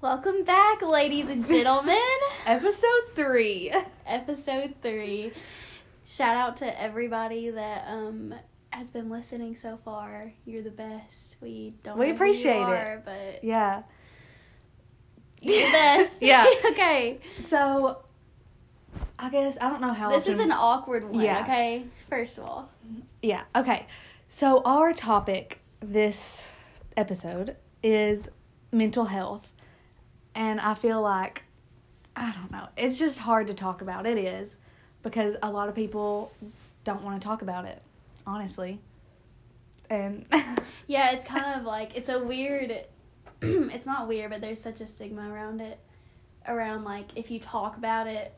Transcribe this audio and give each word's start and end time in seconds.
Welcome 0.00 0.44
back, 0.44 0.80
ladies 0.82 1.28
and 1.28 1.46
gentlemen. 1.46 1.98
Episode 2.46 2.86
three. 3.14 3.72
Episode 4.06 4.74
three. 4.80 5.32
Shout 6.06 6.36
out 6.36 6.56
to 6.58 6.80
everybody 6.80 7.50
that 7.50 7.84
um 7.88 8.34
has 8.70 8.90
been 8.90 9.10
listening 9.10 9.56
so 9.56 9.76
far. 9.84 10.32
You're 10.44 10.62
the 10.62 10.70
best. 10.70 11.36
We 11.40 11.74
don't. 11.82 11.98
We 11.98 12.10
appreciate 12.10 12.60
you 12.60 12.70
it. 12.72 13.02
but 13.04 13.40
Yeah. 13.42 13.82
you're 15.40 15.66
the 15.66 15.72
best. 15.72 16.22
Yeah. 16.22 16.46
okay. 16.70 17.18
So, 17.40 18.02
I 19.18 19.30
guess 19.30 19.58
I 19.60 19.68
don't 19.68 19.80
know 19.80 19.92
how. 19.92 20.10
This 20.10 20.28
is 20.28 20.38
an 20.38 20.52
awkward 20.52 21.10
one. 21.10 21.20
Yeah. 21.24 21.42
Okay. 21.42 21.84
First 22.08 22.38
of 22.38 22.44
all, 22.44 22.70
Yeah. 23.20 23.42
Okay. 23.56 23.86
So 24.28 24.62
our 24.64 24.92
topic 24.92 25.58
this 25.80 26.48
episode 26.96 27.56
is 27.82 28.30
mental 28.70 29.06
health, 29.06 29.47
and 30.38 30.60
I 30.60 30.74
feel 30.74 31.02
like 31.02 31.42
I 32.16 32.32
don't 32.32 32.50
know. 32.50 32.68
It's 32.76 32.98
just 32.98 33.18
hard 33.18 33.48
to 33.48 33.54
talk 33.54 33.82
about. 33.82 34.06
It 34.06 34.16
is 34.16 34.56
because 35.02 35.36
a 35.42 35.50
lot 35.50 35.68
of 35.68 35.74
people 35.74 36.32
don't 36.84 37.02
want 37.02 37.20
to 37.20 37.26
talk 37.26 37.42
about 37.42 37.64
it, 37.64 37.82
honestly. 38.26 38.80
And 39.90 40.24
yeah, 40.86 41.10
it's 41.10 41.26
kind 41.26 41.60
of 41.60 41.66
like 41.66 41.96
it's 41.96 42.08
a 42.08 42.18
weird. 42.18 42.84
it's 43.42 43.86
not 43.86 44.08
weird, 44.08 44.30
but 44.30 44.40
there's 44.40 44.60
such 44.60 44.80
a 44.80 44.86
stigma 44.86 45.30
around 45.30 45.60
it. 45.60 45.78
Around 46.46 46.84
like 46.84 47.10
if 47.16 47.30
you 47.30 47.40
talk 47.40 47.76
about 47.76 48.06
it, 48.06 48.32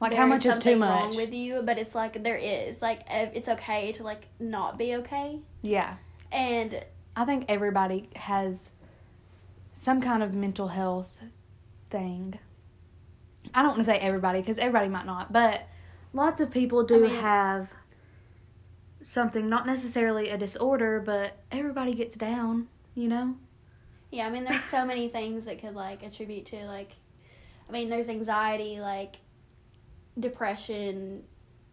like 0.00 0.14
how 0.14 0.26
much 0.26 0.46
is 0.46 0.58
too 0.58 0.76
much? 0.76 0.88
wrong 0.88 1.16
with 1.16 1.34
you 1.34 1.60
but 1.62 1.76
it's 1.76 1.92
like 1.92 2.22
there 2.22 2.36
is 2.36 2.80
like 2.80 3.02
it's 3.10 3.48
okay 3.48 3.90
to 3.90 4.04
like 4.04 4.28
not 4.38 4.78
be 4.78 4.94
okay 4.94 5.40
yeah. 5.60 5.96
and 6.30 6.84
I 7.16 7.24
think 7.24 7.46
everybody 7.48 8.08
has 8.14 8.70
some 9.78 10.00
kind 10.00 10.24
of 10.24 10.34
mental 10.34 10.68
health 10.68 11.20
thing. 11.88 12.36
I 13.54 13.62
don't 13.62 13.70
want 13.70 13.78
to 13.78 13.84
say 13.84 13.98
everybody 13.98 14.40
because 14.40 14.58
everybody 14.58 14.88
might 14.88 15.06
not, 15.06 15.32
but 15.32 15.68
lots 16.12 16.40
of 16.40 16.50
people 16.50 16.82
do 16.82 17.04
I 17.06 17.08
mean- 17.08 17.20
have 17.20 17.70
something, 19.04 19.48
not 19.48 19.66
necessarily 19.66 20.30
a 20.30 20.36
disorder, 20.36 21.00
but 21.00 21.38
everybody 21.52 21.94
gets 21.94 22.16
down, 22.16 22.66
you 22.94 23.08
know? 23.08 23.36
yeah 24.10 24.26
i 24.26 24.30
mean 24.30 24.44
there's 24.44 24.64
so 24.64 24.86
many 24.86 25.06
things 25.06 25.44
that 25.44 25.60
could 25.60 25.74
like 25.74 26.02
attribute 26.02 26.46
to 26.46 26.56
like 26.64 26.92
i 27.68 27.72
mean 27.72 27.90
there's 27.90 28.08
anxiety 28.08 28.80
like 28.80 29.16
depression 30.18 31.22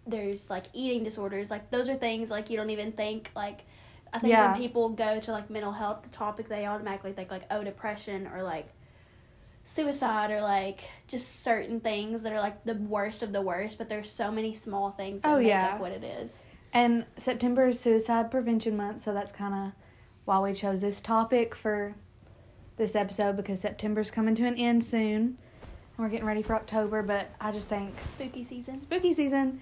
there's 0.05 0.49
like 0.49 0.65
eating 0.73 1.02
disorders 1.02 1.49
like 1.49 1.71
those 1.71 1.87
are 1.87 1.95
things 1.95 2.30
like 2.30 2.49
you 2.49 2.58
don't 2.58 2.71
even 2.71 2.91
think 2.91 3.31
like 3.37 3.65
i 4.16 4.19
think 4.19 4.31
Yeah. 4.31 4.52
when 4.52 4.59
people 4.61 4.89
go 4.89 5.19
to 5.19 5.31
like 5.31 5.49
mental 5.49 5.71
health 5.73 6.02
the 6.03 6.09
topic 6.09 6.47
they 6.49 6.66
automatically 6.66 7.11
think 7.11 7.30
like 7.30 7.44
oh 7.52 7.63
depression 7.63 8.27
or 8.33 8.41
like 8.41 8.69
suicide 9.63 10.30
or 10.31 10.41
like 10.41 10.81
just 11.08 11.44
certain 11.44 11.80
things 11.80 12.23
that 12.23 12.31
are 12.31 12.39
like 12.39 12.63
the 12.66 12.75
worst 12.75 13.23
of 13.23 13.31
the 13.33 13.41
worst 13.41 13.77
but 13.77 13.89
there's 13.89 14.09
so 14.09 14.31
many 14.31 14.53
small 14.53 14.91
things 14.91 15.21
that 15.23 15.30
Oh, 15.31 15.38
make 15.39 15.47
yeah. 15.47 15.73
up 15.73 15.80
what 15.80 15.91
it 15.91 16.03
is 16.03 16.45
And 16.71 17.05
September 17.17 17.67
is 17.67 17.80
Suicide 17.80 18.30
Prevention 18.30 18.75
Month, 18.77 19.02
so 19.02 19.13
that's 19.13 19.31
kind 19.31 19.53
of 19.55 19.71
why 20.25 20.39
we 20.39 20.53
chose 20.53 20.81
this 20.81 20.99
topic 21.02 21.55
for 21.55 21.95
this 22.77 22.95
episode 22.95 23.38
because 23.38 23.61
September's 23.61 24.11
coming 24.11 24.36
to 24.36 24.45
an 24.45 24.55
end 24.55 24.83
soon. 24.83 25.38
We're 25.97 26.09
getting 26.09 26.25
ready 26.27 26.41
for 26.41 26.53
October, 26.55 27.02
but 27.02 27.30
I 27.39 27.52
just 27.53 27.69
think 27.69 27.93
spooky 28.05 28.43
season 28.43 28.80
spooky 28.81 29.13
season. 29.13 29.61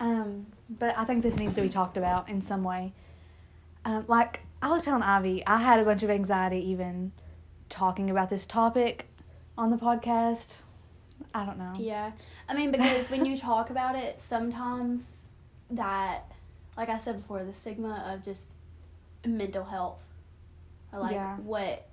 Um, 0.00 0.46
but 0.68 0.98
I 0.98 1.04
think 1.04 1.22
this 1.22 1.36
needs 1.38 1.54
to 1.54 1.60
be 1.62 1.68
talked 1.68 1.96
about 1.96 2.28
in 2.28 2.40
some 2.42 2.64
way. 2.64 2.92
Um, 3.88 4.04
like 4.06 4.40
I 4.60 4.70
was 4.70 4.84
telling 4.84 5.02
Ivy, 5.02 5.42
I 5.46 5.56
had 5.56 5.80
a 5.80 5.84
bunch 5.84 6.02
of 6.02 6.10
anxiety 6.10 6.58
even 6.70 7.12
talking 7.70 8.10
about 8.10 8.28
this 8.28 8.44
topic 8.44 9.06
on 9.56 9.70
the 9.70 9.78
podcast. 9.78 10.56
I 11.34 11.46
don't 11.46 11.58
know. 11.58 11.72
Yeah. 11.78 12.12
I 12.48 12.54
mean, 12.54 12.70
because 12.70 13.10
when 13.10 13.24
you 13.24 13.36
talk 13.38 13.70
about 13.70 13.96
it, 13.96 14.20
sometimes 14.20 15.24
that, 15.70 16.30
like 16.76 16.90
I 16.90 16.98
said 16.98 17.22
before, 17.22 17.42
the 17.44 17.54
stigma 17.54 18.12
of 18.12 18.22
just 18.22 18.50
mental 19.24 19.64
health, 19.64 20.04
or 20.92 21.00
like 21.00 21.12
Yeah. 21.12 21.36
what 21.36 21.88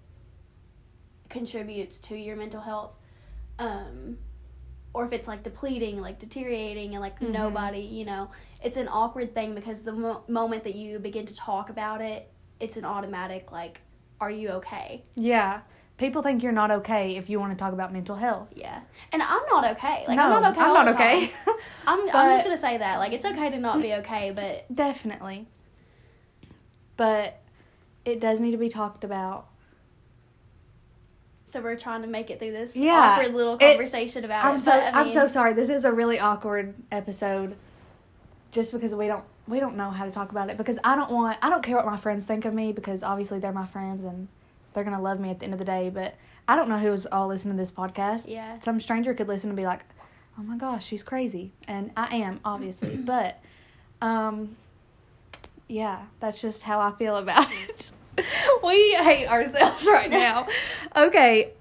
contributes 1.29 2.00
to 2.01 2.17
your 2.17 2.35
mental 2.35 2.61
health, 2.61 2.95
um, 3.57 4.17
or 4.95 5.06
if 5.06 5.11
it's 5.11 5.28
like 5.28 5.44
depleting, 5.44 6.00
like 6.00 6.19
deteriorating, 6.19 6.94
and 6.95 7.01
like 7.01 7.19
Mhm. 7.19 7.31
nobody, 7.31 7.81
you 7.81 8.06
know, 8.06 8.29
it's 8.63 8.78
an 8.78 8.88
awkward 8.88 9.35
thing 9.35 9.53
because 9.53 9.83
the 9.83 9.91
mo- 9.91 10.23
moment 10.29 10.63
that 10.63 10.73
you 10.73 11.00
begin 11.00 11.25
to 11.25 11.35
talk 11.35 11.69
about 11.69 12.00
it, 12.01 12.31
it's 12.61 12.78
an 12.78 12.85
automatic, 12.85 13.51
like, 13.51 13.81
are 14.22 14.31
you 14.31 14.50
okay? 14.51 15.03
Yeah. 15.16 15.61
People 15.97 16.22
think 16.22 16.41
you're 16.41 16.53
not 16.53 16.72
okay 16.72 17.17
if 17.17 17.29
you 17.29 17.41
want 17.41 17.51
to 17.51 17.57
talk 17.61 17.73
about 17.73 17.91
mental 17.91 18.16
health. 18.16 18.50
Yeah. 18.55 18.81
And 19.11 19.22
I'm 19.22 19.45
not 19.51 19.66
okay. 19.73 20.05
Like, 20.07 20.16
no, 20.16 20.23
I'm 20.23 20.41
not 20.41 20.51
okay. 20.51 20.61
I'm 20.66 20.73
not 20.73 20.88
okay. 20.88 21.31
I'm, 21.88 22.00
I'm 22.13 22.31
just 22.31 22.45
gonna 22.45 22.57
say 22.57 22.78
that 22.78 22.97
like 23.00 23.11
it's 23.11 23.25
okay 23.25 23.50
to 23.50 23.57
not 23.57 23.81
be 23.81 23.94
okay, 23.95 24.31
but 24.31 24.66
Definitely. 24.73 25.47
But 26.95 27.41
it 28.05 28.22
does 28.22 28.39
need 28.39 28.51
to 28.51 28.57
be 28.57 28.69
talked 28.69 29.03
about. 29.03 29.47
So 31.45 31.61
we're 31.61 31.75
trying 31.78 32.01
to 32.01 32.07
make 32.07 32.29
it 32.29 32.39
through 32.39 32.51
this 32.51 32.75
Yeah, 32.75 33.17
awkward 33.17 33.33
little 33.33 33.56
it- 33.56 33.59
conversation 33.59 34.25
about 34.25 34.44
I'm 34.45 34.57
it. 34.57 34.61
so 34.61 34.72
but, 34.72 34.95
I 34.95 35.00
I'm 35.01 35.09
so 35.09 35.28
sorry. 35.28 35.53
This 35.53 35.69
is 35.69 35.85
a 35.85 35.91
really 35.91 36.19
awkward 36.19 36.73
episode, 36.91 37.56
just 38.51 38.72
because 38.72 38.94
we 38.95 39.07
don't 39.07 39.23
we 39.47 39.59
don't 39.59 39.75
know 39.78 39.91
how 39.91 40.05
to 40.05 40.11
talk 40.11 40.31
about 40.31 40.50
it. 40.50 40.57
Because 40.57 40.79
I 40.84 40.95
don't 40.95 41.11
want 41.11 41.38
I 41.41 41.50
don't 41.50 41.61
care 41.63 41.75
what 41.75 41.85
my 41.85 41.97
friends 41.97 42.25
think 42.25 42.45
of 42.45 42.53
me 42.53 42.72
because 42.72 43.03
obviously 43.03 43.39
they're 43.39 43.51
my 43.53 43.66
friends 43.67 44.03
and 44.03 44.28
they're 44.73 44.84
gonna 44.84 45.01
love 45.01 45.19
me 45.19 45.29
at 45.29 45.39
the 45.39 45.45
end 45.45 45.53
of 45.53 45.59
the 45.59 45.66
day. 45.66 45.89
But 45.94 46.16
I 46.47 46.55
don't 46.55 46.67
know 46.69 46.78
who's 46.79 47.05
all 47.05 47.28
listening 47.28 47.55
to 47.57 47.61
this 47.61 47.72
podcast. 47.72 48.28
Yeah. 48.28 48.59
Some 48.59 48.79
stranger 48.79 49.13
could 49.13 49.28
listen 49.28 49.50
and 49.50 49.57
be 49.57 49.66
like, 49.66 49.84
"Oh 50.39 50.44
my 50.44 50.57
gosh, 50.57 50.85
she's 50.85 51.03
crazy," 51.03 51.51
and 51.67 51.91
I 51.95 52.16
am 52.17 52.39
obviously. 52.45 52.95
but, 52.97 53.39
um, 54.01 54.55
yeah, 55.67 56.03
that's 56.19 56.41
just 56.41 56.61
how 56.63 56.79
I 56.79 56.91
feel 56.91 57.16
about 57.17 57.47
it. 57.69 57.91
We 58.65 58.93
hate 58.95 59.27
ourselves 59.27 59.85
right 59.87 60.09
now. 60.09 60.47
okay. 60.95 61.51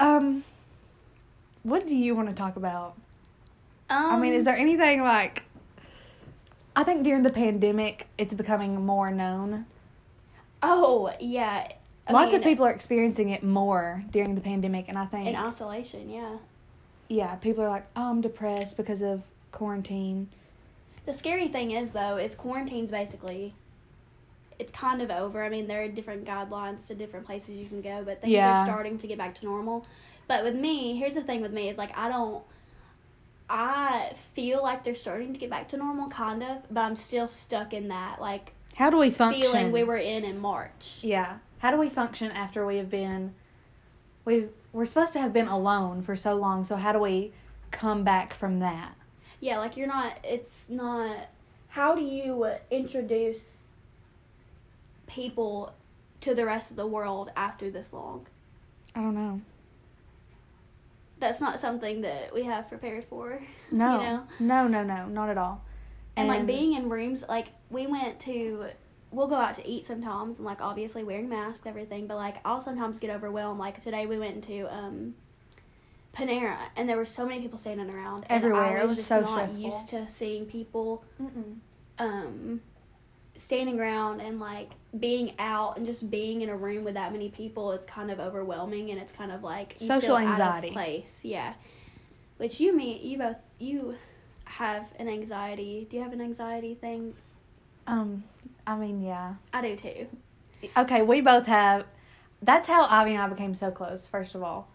Um 0.00 0.44
what 1.62 1.86
do 1.86 1.96
you 1.96 2.14
want 2.14 2.28
to 2.28 2.34
talk 2.34 2.54
about? 2.56 2.94
Um, 3.90 4.06
I 4.06 4.18
mean, 4.18 4.34
is 4.34 4.44
there 4.44 4.56
anything 4.56 5.02
like 5.02 5.42
I 6.76 6.84
think 6.84 7.02
during 7.04 7.22
the 7.22 7.30
pandemic 7.30 8.06
it's 8.18 8.34
becoming 8.34 8.84
more 8.84 9.10
known. 9.10 9.66
Oh 10.62 11.12
yeah. 11.20 11.68
I 12.08 12.12
Lots 12.12 12.34
of 12.34 12.42
people 12.42 12.64
are 12.64 12.70
experiencing 12.70 13.30
it 13.30 13.42
more 13.42 14.04
during 14.12 14.36
the 14.36 14.40
pandemic 14.40 14.88
and 14.88 14.96
I 14.98 15.06
think 15.06 15.28
in 15.28 15.36
isolation. 15.36 16.08
Yeah. 16.08 16.36
yeah, 17.08 17.34
people 17.36 17.64
are 17.64 17.68
like, 17.68 17.86
"Oh, 17.96 18.10
I'm 18.10 18.20
depressed 18.20 18.76
because 18.76 19.02
of 19.02 19.24
quarantine." 19.50 20.28
The 21.04 21.12
scary 21.12 21.48
thing 21.48 21.72
is 21.72 21.90
though 21.90 22.16
is 22.16 22.34
quarantine's 22.36 22.90
basically. 22.92 23.54
It's 24.58 24.72
kind 24.72 25.02
of 25.02 25.10
over. 25.10 25.44
I 25.44 25.48
mean, 25.48 25.66
there 25.66 25.82
are 25.82 25.88
different 25.88 26.24
guidelines 26.24 26.86
to 26.88 26.94
different 26.94 27.26
places 27.26 27.58
you 27.58 27.66
can 27.66 27.82
go, 27.82 28.02
but 28.04 28.20
things 28.20 28.32
Yeah. 28.32 28.62
are 28.62 28.66
starting 28.66 28.96
to 28.98 29.06
get 29.06 29.18
back 29.18 29.34
to 29.36 29.44
normal. 29.44 29.86
But 30.28 30.44
with 30.44 30.54
me, 30.54 30.96
here's 30.96 31.14
the 31.14 31.22
thing 31.22 31.40
with 31.42 31.52
me 31.52 31.68
is 31.68 31.76
like 31.78 31.96
I 31.96 32.08
don't. 32.08 32.42
I 33.48 34.12
feel 34.34 34.62
like 34.62 34.82
they're 34.82 34.94
starting 34.96 35.32
to 35.32 35.38
get 35.38 35.50
back 35.50 35.68
to 35.68 35.76
normal, 35.76 36.08
kind 36.08 36.42
of, 36.42 36.62
but 36.70 36.80
I'm 36.80 36.96
still 36.96 37.28
stuck 37.28 37.72
in 37.72 37.88
that 37.88 38.20
like 38.20 38.52
How 38.74 38.90
do 38.90 38.96
we 38.98 39.10
function? 39.10 39.42
feeling 39.42 39.72
we 39.72 39.84
were 39.84 39.96
in 39.96 40.24
in 40.24 40.40
March. 40.40 40.98
Yeah. 41.02 41.38
How 41.58 41.70
do 41.70 41.78
we 41.78 41.88
function 41.88 42.30
after 42.32 42.66
we 42.66 42.76
have 42.78 42.90
been 42.90 43.34
we 44.24 44.46
we're 44.72 44.84
supposed 44.84 45.12
to 45.12 45.20
have 45.20 45.32
been 45.32 45.46
alone 45.46 46.02
for 46.02 46.16
so 46.16 46.34
long, 46.34 46.64
so 46.64 46.74
how 46.76 46.92
do 46.92 46.98
we 46.98 47.32
come 47.70 48.02
back 48.04 48.34
from 48.34 48.58
that? 48.58 48.94
Yeah, 49.40 49.58
like 49.58 49.76
you're 49.76 49.86
not. 49.86 50.18
It's 50.24 50.68
not. 50.68 51.28
How 51.68 51.94
do 51.94 52.02
you 52.02 52.46
introduce 52.70 53.66
people 55.06 55.74
to 56.20 56.34
the 56.34 56.44
rest 56.44 56.70
of 56.70 56.76
the 56.76 56.86
world 56.86 57.30
after 57.36 57.70
this 57.70 57.92
long? 57.92 58.26
I 58.94 59.00
don't 59.00 59.14
know. 59.14 59.40
That's 61.18 61.40
not 61.40 61.58
something 61.60 62.02
that 62.02 62.34
we 62.34 62.44
have 62.44 62.68
prepared 62.68 63.04
for. 63.04 63.40
No. 63.72 63.96
You 64.00 64.06
know? 64.06 64.22
No, 64.38 64.68
no, 64.68 64.84
no, 64.84 65.06
not 65.06 65.28
at 65.28 65.36
all. 65.36 65.64
And, 66.16 66.28
like 66.28 66.46
being 66.46 66.72
in 66.74 66.88
rooms, 66.88 67.24
like 67.28 67.48
we 67.68 67.86
went 67.88 68.20
to, 68.20 68.66
we'll 69.10 69.26
go 69.26 69.34
out 69.36 69.54
to 69.56 69.68
eat 69.68 69.84
sometimes, 69.84 70.36
and 70.36 70.46
like 70.46 70.60
obviously 70.62 71.02
wearing 71.02 71.28
masks, 71.28 71.66
everything. 71.66 72.06
But 72.06 72.16
like 72.16 72.36
I'll 72.44 72.60
sometimes 72.60 72.98
get 73.00 73.10
overwhelmed. 73.10 73.58
Like 73.58 73.80
today 73.82 74.06
we 74.06 74.18
went 74.18 74.36
into 74.36 74.72
um, 74.72 75.14
Panera, 76.14 76.56
and 76.76 76.88
there 76.88 76.96
were 76.96 77.04
so 77.04 77.26
many 77.26 77.40
people 77.40 77.58
standing 77.58 77.90
around. 77.90 78.24
and 78.28 78.44
Everywhere. 78.44 78.78
I 78.78 78.80
It 78.80 78.82
was, 78.82 78.90
was 78.90 78.96
just 78.98 79.08
so 79.08 79.20
not 79.20 79.30
stressful. 79.32 79.60
used 79.60 79.88
to 79.88 80.08
seeing 80.08 80.46
people 80.46 81.04
Mm-mm. 81.20 81.56
um, 81.98 82.60
standing 83.36 83.80
around 83.80 84.20
and 84.20 84.40
like 84.40 84.70
being 84.98 85.34
out 85.38 85.76
and 85.76 85.86
just 85.86 86.10
being 86.10 86.42
in 86.42 86.48
a 86.48 86.56
room 86.56 86.84
with 86.84 86.94
that 86.94 87.12
many 87.12 87.28
people. 87.28 87.72
is 87.72 87.86
kind 87.86 88.10
of 88.10 88.20
overwhelming, 88.20 88.90
and 88.90 89.00
it's 89.00 89.12
kind 89.12 89.32
of 89.32 89.42
like 89.42 89.74
Social 89.78 90.00
feel 90.00 90.16
out 90.16 90.24
of 90.24 90.30
anxiety. 90.30 90.70
place, 90.70 91.20
yeah. 91.24 91.54
Which 92.38 92.60
you 92.60 92.76
mean 92.76 93.06
you 93.06 93.18
both 93.18 93.36
you 93.58 93.96
have 94.44 94.86
an 94.98 95.08
anxiety. 95.08 95.86
Do 95.90 95.96
you 95.96 96.02
have 96.02 96.12
an 96.12 96.20
anxiety 96.20 96.74
thing? 96.74 97.14
Um 97.86 98.24
I 98.66 98.76
mean, 98.76 99.02
yeah. 99.02 99.34
I 99.52 99.62
do 99.62 99.76
too. 99.76 100.08
Okay, 100.76 101.02
we 101.02 101.20
both 101.20 101.46
have 101.46 101.84
that's 102.42 102.68
how 102.68 102.86
Ivy 102.90 103.12
and 103.12 103.22
I 103.22 103.28
became 103.28 103.54
so 103.54 103.70
close. 103.70 104.06
First 104.06 104.34
of 104.34 104.42
all, 104.42 104.68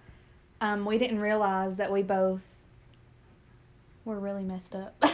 um, 0.60 0.86
we 0.86 0.98
didn't 0.98 1.20
realize 1.20 1.78
that 1.78 1.92
we 1.92 2.02
both 2.02 2.44
were 4.06 4.20
really 4.20 4.44
messed 4.44 4.76
up. 4.76 4.96
no. 5.04 5.12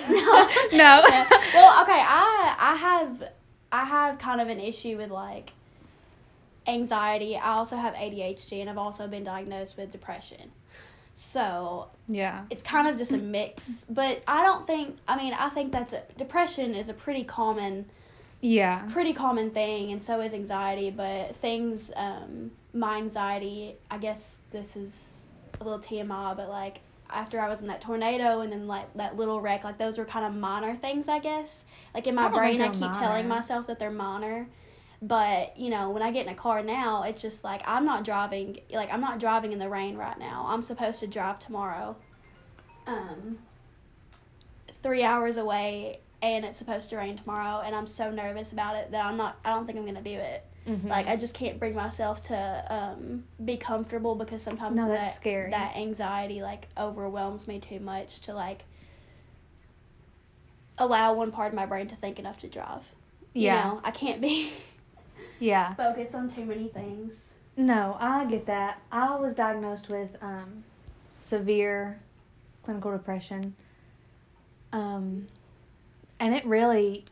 Yeah. 0.72 1.30
Well, 1.54 1.82
okay, 1.84 2.00
I 2.00 2.56
I 2.60 2.76
have 2.76 3.32
I 3.72 3.86
have 3.86 4.20
kind 4.38 4.50
of 4.50 4.56
an 4.56 4.64
issue 4.64 4.98
with 4.98 5.10
like 5.10 5.52
anxiety. 6.68 7.36
I 7.38 7.54
also 7.54 7.76
have 7.78 7.94
ADHD 7.96 8.62
and 8.62 8.70
I've 8.70 8.78
also 8.78 9.08
been 9.08 9.24
diagnosed 9.24 9.78
with 9.78 9.92
depression. 9.92 10.52
So, 11.16 11.88
Yeah. 12.08 12.44
it's 12.52 12.62
kind 12.62 12.88
of 12.88 12.98
just 12.98 13.12
a 13.12 13.18
mix, 13.18 13.86
but 13.90 14.22
I 14.28 14.44
don't 14.44 14.68
think 14.68 14.98
I 15.08 15.18
mean, 15.18 15.34
I 15.34 15.50
think 15.50 15.72
that's 15.72 15.94
a, 15.94 16.04
depression 16.18 16.76
is 16.76 16.90
a 16.90 16.94
pretty 16.94 17.24
common 17.24 17.86
Yeah. 18.42 18.86
pretty 18.92 19.14
common 19.14 19.50
thing 19.50 19.92
and 19.92 20.02
so 20.04 20.22
is 20.22 20.32
anxiety 20.36 20.92
but 20.92 21.36
things 21.36 21.92
um 21.96 22.52
my 22.72 22.98
anxiety 22.98 23.78
i 23.90 23.98
guess 23.98 24.36
this 24.52 24.76
is 24.76 25.24
a 25.60 25.64
little 25.64 25.80
tmi 25.80 26.38
but 26.38 26.48
like 26.48 26.82
after 27.10 27.40
i 27.40 27.48
was 27.50 27.62
in 27.62 27.68
that 27.68 27.82
tornado 27.82 28.42
and 28.42 28.52
then 28.52 28.68
like 28.68 28.94
that 28.96 29.16
little 29.16 29.40
wreck 29.42 29.64
like 29.64 29.78
those 29.78 29.98
were 29.98 30.06
kind 30.06 30.26
of 30.26 30.34
minor 30.34 30.76
things 30.76 31.08
i 31.08 31.20
guess. 31.20 31.66
Like 31.94 32.08
in 32.08 32.16
my 32.16 32.26
I 32.26 32.30
brain 32.30 32.62
i 32.62 32.70
keep 32.70 32.94
telling 32.94 33.28
myself 33.28 33.68
that 33.68 33.80
they're 33.80 33.92
minor. 33.92 34.48
But 35.02 35.58
you 35.58 35.70
know 35.70 35.90
when 35.92 36.02
i 36.02 36.12
get 36.12 36.26
in 36.26 36.32
a 36.32 36.36
car 36.36 36.64
now 36.64 37.04
it's 37.04 37.22
just 37.22 37.44
like 37.44 37.62
i'm 37.66 37.86
not 37.86 38.04
driving 38.04 38.60
like 38.72 38.92
i'm 38.92 39.02
not 39.02 39.20
driving 39.20 39.52
in 39.52 39.60
the 39.60 39.70
rain 39.70 39.96
right 39.96 40.18
now. 40.18 40.46
I'm 40.50 40.62
supposed 40.62 41.00
to 41.02 41.08
drive 41.08 41.40
tomorrow 41.40 41.96
um 42.88 43.40
three 44.82 45.04
hours 45.04 45.38
away 45.38 46.00
and 46.22 46.46
it's 46.46 46.58
supposed 46.58 46.90
to 46.90 46.98
rain 46.98 47.18
tomorrow 47.18 47.62
and 47.64 47.76
i'm 47.76 47.86
so 47.88 48.10
nervous 48.10 48.52
about 48.52 48.76
it 48.76 48.92
that 48.92 49.06
i'm 49.06 49.18
not 49.18 49.38
i 49.46 49.50
don't 49.50 49.66
think 49.66 49.78
i'm 49.78 49.86
gonna 49.86 50.02
do 50.02 50.12
it 50.18 50.46
Mhm. 50.68 50.90
like 50.90 51.08
i 51.08 51.16
just 51.16 51.34
can't 51.34 51.58
bring 51.60 51.74
myself 51.74 52.22
to 52.24 52.66
um, 52.70 53.24
be 53.44 53.56
comfortable 53.58 54.16
because 54.16 54.42
sometimes 54.44 54.76
No, 54.76 54.88
that, 54.90 55.04
that's 55.04 55.16
scary. 55.16 55.50
that 55.52 55.76
anxiety 55.78 56.42
like 56.42 56.68
overwhelms 56.78 57.48
me 57.48 57.60
too 57.60 57.80
much 57.80 58.20
to 58.22 58.34
like 58.34 58.66
allow 60.78 61.14
one 61.14 61.32
part 61.32 61.50
of 61.50 61.54
my 61.56 61.66
brain 61.66 61.88
to 61.88 61.96
think 61.96 62.20
enough 62.20 62.38
to 62.40 62.48
drive 62.48 62.84
yeah. 63.34 63.58
you 63.58 63.64
know 63.76 63.82
i 63.84 63.92
can't 63.92 64.22
be 64.22 64.52
Yeah. 65.40 65.76
focused 65.76 66.16
on 66.16 66.30
too 66.30 66.46
many 66.46 66.68
things 66.68 67.34
No, 67.56 67.96
I 68.00 68.26
get 68.26 68.46
that. 68.48 68.82
I 68.92 69.16
was 69.16 69.34
diagnosed 69.36 69.88
with 69.90 70.16
um, 70.22 70.64
severe 71.10 72.00
clinical 72.64 72.92
depression. 72.92 73.56
Um, 74.74 75.28
and 76.20 76.34
it 76.36 76.44
really 76.46 77.06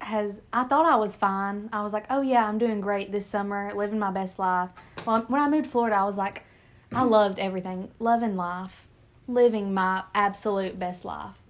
has. 0.00 0.40
I 0.52 0.64
thought 0.64 0.86
I 0.86 0.96
was 0.96 1.16
fine. 1.16 1.68
I 1.72 1.82
was 1.82 1.92
like, 1.92 2.06
oh, 2.10 2.22
yeah, 2.22 2.46
I'm 2.48 2.58
doing 2.58 2.80
great 2.80 3.12
this 3.12 3.26
summer, 3.26 3.70
living 3.74 3.98
my 3.98 4.10
best 4.10 4.38
life. 4.38 4.70
Well, 5.06 5.24
when 5.28 5.40
I 5.40 5.48
moved 5.48 5.64
to 5.64 5.70
Florida, 5.70 5.96
I 5.96 6.04
was 6.04 6.16
like, 6.16 6.44
I 6.92 7.02
loved 7.02 7.38
everything, 7.38 7.90
loving 7.98 8.36
life, 8.36 8.86
living 9.26 9.74
my 9.74 10.04
absolute 10.14 10.78
best 10.78 11.04
life. 11.04 11.42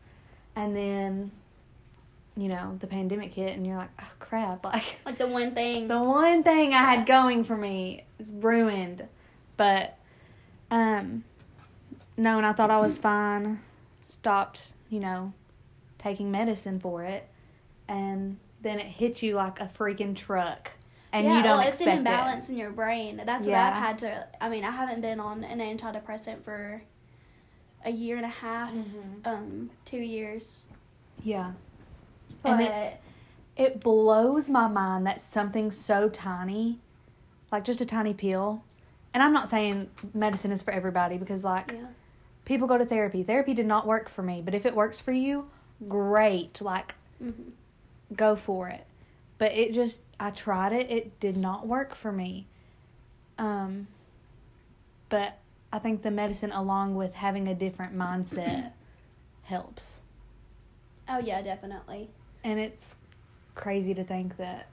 And 0.57 0.75
then, 0.75 1.31
you 2.37 2.49
know, 2.49 2.77
the 2.81 2.87
pandemic 2.87 3.33
hit, 3.35 3.57
and 3.57 3.67
you're 3.67 3.77
like, 3.77 3.91
oh, 4.01 4.11
crap. 4.19 4.65
Like, 4.65 5.01
like 5.05 5.19
the 5.19 5.27
one 5.27 5.53
thing 5.55 5.89
the 5.89 6.03
one 6.03 6.43
thing 6.43 6.75
I 6.75 6.95
had 6.95 7.07
going 7.07 7.45
for 7.45 7.57
me 7.57 8.05
is 8.19 8.27
ruined. 8.29 9.07
But 9.57 9.97
um 10.71 11.25
no, 12.17 12.37
and 12.37 12.47
I 12.47 12.53
thought 12.53 12.71
I 12.71 12.81
was 12.81 12.99
fine. 12.99 13.61
Stopped, 14.13 14.73
you 14.91 14.99
know, 14.99 15.33
taking 15.99 16.31
medicine 16.33 16.81
for 16.81 17.05
it. 17.05 17.29
And 17.89 18.39
then 18.61 18.79
it 18.79 18.87
hits 18.87 19.23
you 19.23 19.35
like 19.37 19.61
a 19.61 19.65
freaking 19.67 20.15
truck. 20.15 20.73
And 21.13 21.27
yeah, 21.27 21.39
you 21.39 21.43
don't 21.43 21.59
well, 21.59 21.69
it's 21.69 21.81
an 21.81 21.89
imbalance 21.89 22.49
in 22.51 22.57
your 22.57 22.71
brain. 22.71 23.23
That's 23.25 23.47
what 23.47 23.57
I've 23.57 23.75
had 23.75 23.99
to. 24.01 24.27
I 24.41 24.49
mean, 24.51 24.65
I 24.65 24.71
haven't 24.71 25.01
been 25.01 25.21
on 25.21 25.43
an 25.43 25.59
antidepressant 25.59 26.43
for 26.45 26.83
a 27.85 27.91
year 27.91 28.17
and 28.17 28.27
a 28.27 28.29
half, 28.29 28.71
Mhm. 28.73 29.27
um, 29.27 29.71
two 29.87 29.99
years. 29.99 30.65
Yeah. 31.25 31.53
But 32.43 32.53
And 32.53 32.61
it- 32.63 33.01
It 33.57 33.81
blows 33.81 34.49
my 34.49 34.69
mind 34.69 35.05
that 35.07 35.21
something 35.21 35.71
so 35.73 36.09
tiny, 36.09 36.79
like 37.51 37.65
just 37.65 37.81
a 37.81 37.87
tiny 37.87 38.15
pill, 38.15 38.63
and 39.13 39.21
I'm 39.21 39.33
not 39.33 39.49
saying 39.49 39.91
medicine 40.15 40.53
is 40.53 40.63
for 40.63 40.71
everybody 40.73 41.19
because 41.19 41.43
like 41.45 41.73
yeah, 41.73 41.87
people 42.45 42.69
go 42.69 42.79
to 42.79 42.85
therapy. 42.85 43.25
Therapy 43.25 43.55
did 43.55 43.67
not 43.67 43.85
work 43.85 44.09
for 44.09 44.23
me, 44.23 44.41
but 44.45 44.55
if 44.55 44.65
it 44.65 44.77
works 44.77 45.01
for 45.01 45.11
you, 45.11 45.51
great. 45.89 46.61
Like, 46.61 46.95
hmm 47.19 47.31
go 48.15 48.37
for 48.37 48.69
it. 48.69 48.85
But 49.39 49.53
it 49.53 49.73
just, 49.73 50.03
I 50.19 50.31
tried 50.31 50.73
it. 50.73 50.91
It 50.91 51.21
did 51.21 51.37
not 51.37 51.67
work 51.67 51.95
for 51.95 52.11
me. 52.11 52.47
Um, 53.39 53.87
but 55.09 55.39
I 55.73 55.79
think 55.79 56.03
the 56.03 56.11
medicine, 56.11 56.51
along 56.53 56.97
with 56.97 57.15
having 57.15 57.47
a 57.47 57.55
different 57.55 57.97
mindset, 57.97 58.73
helps. 59.43 60.03
oh 61.09 61.19
yeah, 61.19 61.41
definitely. 61.43 62.11
And 62.43 62.59
it's 62.59 62.97
crazy 63.55 63.95
to 63.95 64.05
think 64.05 64.37
that 64.39 64.69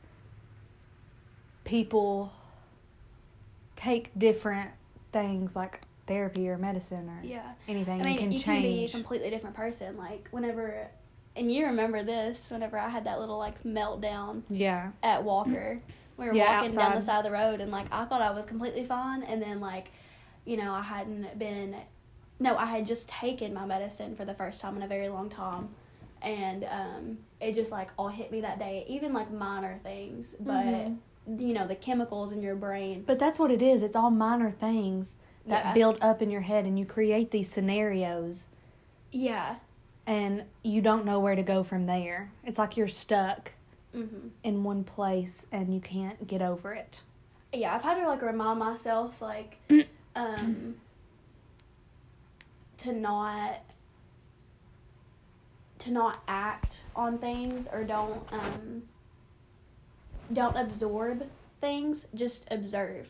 people 1.63 2.31
take 3.75 4.17
different 4.17 4.71
things 5.11 5.55
like 5.55 5.81
therapy 6.07 6.47
or 6.49 6.57
medicine 6.57 7.09
or 7.09 7.19
Yeah, 7.25 7.53
anything 7.67 8.01
I 8.01 8.03
mean, 8.03 8.13
and 8.13 8.19
can 8.19 8.31
you 8.31 8.39
can 8.39 8.61
be 8.61 8.85
a 8.85 8.89
completely 8.89 9.29
different 9.29 9.55
person. 9.55 9.97
Like 9.97 10.27
whenever, 10.31 10.87
and 11.35 11.51
you 11.51 11.65
remember 11.65 12.03
this. 12.03 12.49
Whenever 12.49 12.77
I 12.77 12.89
had 12.89 13.05
that 13.05 13.19
little 13.19 13.37
like 13.37 13.63
meltdown 13.63 14.43
yeah. 14.49 14.91
at 15.03 15.23
Walker. 15.23 15.81
We 16.17 16.27
were 16.27 16.33
Yeah, 16.33 16.61
walking 16.61 16.75
down 16.75 16.95
the 16.95 17.01
side 17.01 17.17
of 17.17 17.23
the 17.25 17.31
road, 17.31 17.59
and 17.59 17.71
like 17.71 17.87
I 17.93 18.05
thought 18.05 18.21
I 18.21 18.31
was 18.31 18.45
completely 18.45 18.85
fine, 18.85 19.21
and 19.23 19.41
then 19.41 19.59
like, 19.59 19.91
you 20.45 20.55
know, 20.55 20.71
I 20.73 20.81
hadn't 20.81 21.37
been, 21.37 21.75
no, 22.39 22.55
I 22.55 22.67
had 22.67 22.85
just 22.87 23.09
taken 23.09 23.53
my 23.53 23.65
medicine 23.65 24.15
for 24.15 24.23
the 24.23 24.33
first 24.33 24.61
time 24.61 24.77
in 24.77 24.81
a 24.83 24.87
very 24.87 25.09
long 25.09 25.29
time, 25.29 25.69
and 26.21 26.63
um, 26.63 27.17
it 27.41 27.53
just 27.53 27.69
like 27.69 27.89
all 27.97 28.07
hit 28.07 28.31
me 28.31 28.39
that 28.41 28.59
day. 28.59 28.85
Even 28.87 29.11
like 29.11 29.29
minor 29.29 29.79
things, 29.83 30.35
but 30.39 30.55
Mhm. 30.63 30.97
you 31.37 31.53
know 31.53 31.67
the 31.67 31.75
chemicals 31.75 32.31
in 32.31 32.41
your 32.41 32.55
brain. 32.55 33.03
But 33.05 33.19
that's 33.19 33.37
what 33.37 33.51
it 33.51 33.61
is. 33.61 33.81
It's 33.81 33.95
all 33.95 34.09
minor 34.11 34.49
things 34.49 35.17
that 35.47 35.65
Yeah. 35.65 35.73
build 35.73 35.97
up 36.01 36.21
in 36.21 36.29
your 36.31 36.41
head 36.41 36.65
and 36.65 36.79
you 36.79 36.85
create 36.85 37.31
these 37.31 37.51
scenarios 37.51 38.47
Yeah. 39.11 39.55
And 40.07 40.43
you 40.63 40.81
don't 40.81 41.05
know 41.05 41.19
where 41.19 41.35
to 41.35 41.43
go 41.43 41.63
from 41.63 41.85
there. 41.85 42.31
It's 42.43 42.57
like 42.57 42.77
you're 42.77 42.87
stuck 42.87 43.51
hmm 43.93 44.27
in 44.43 44.63
one 44.63 44.83
place 44.83 45.47
and 45.51 45.73
you 45.73 45.79
can't 45.79 46.27
get 46.27 46.41
over 46.41 46.73
it. 46.73 47.01
Yeah, 47.53 47.73
I've 47.73 47.83
had 47.83 47.95
to 48.01 48.07
like 48.07 48.21
remind 48.21 48.59
myself 48.59 49.21
like, 49.21 49.57
um, 50.15 50.75
to 52.79 52.91
not 52.91 53.61
to 55.79 55.91
not 55.91 56.21
act 56.27 56.79
on 56.95 57.17
things 57.17 57.67
or 57.71 57.83
don't 57.83 58.21
um 58.33 58.83
don't 60.33 60.55
absorb 60.57 61.27
things 61.61 62.07
just 62.15 62.45
observe 62.49 63.09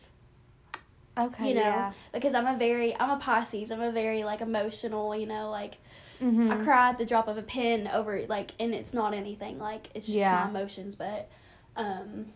Okay. 1.18 1.48
you 1.48 1.54
know 1.54 1.60
Yeah. 1.62 1.92
because 2.12 2.34
i'm 2.34 2.46
a 2.46 2.56
very 2.58 2.94
i'm 3.00 3.08
a 3.10 3.16
pisces 3.16 3.70
i'm 3.70 3.80
a 3.80 3.90
very 3.92 4.24
like 4.24 4.40
emotional 4.42 5.16
you 5.16 5.26
know 5.26 5.48
like 5.50 5.78
Mm-hmm. 6.22 6.50
i 6.50 6.56
cry 6.56 6.88
at 6.90 6.98
the 6.98 7.04
drop 7.04 7.28
of 7.28 7.36
a 7.36 7.42
pin 7.42 7.88
over 7.88 8.22
like 8.28 8.52
and 8.58 8.74
it's 8.74 8.94
not 8.94 9.12
anything 9.14 9.58
like 9.58 9.88
it's 9.94 10.06
just 10.06 10.18
Yeah. 10.18 10.44
my 10.44 10.48
emotions 10.50 10.94
but 10.94 11.28
um 11.76 12.26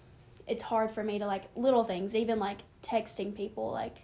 it's 0.47 0.63
hard 0.65 0.91
for 0.91 1.03
me 1.03 1.19
to 1.19 1.27
like 1.27 1.45
little 1.57 1.85
things 1.85 2.15
even 2.15 2.39
like 2.39 2.59
texting 2.83 3.35
people 3.35 3.71
like 3.71 4.03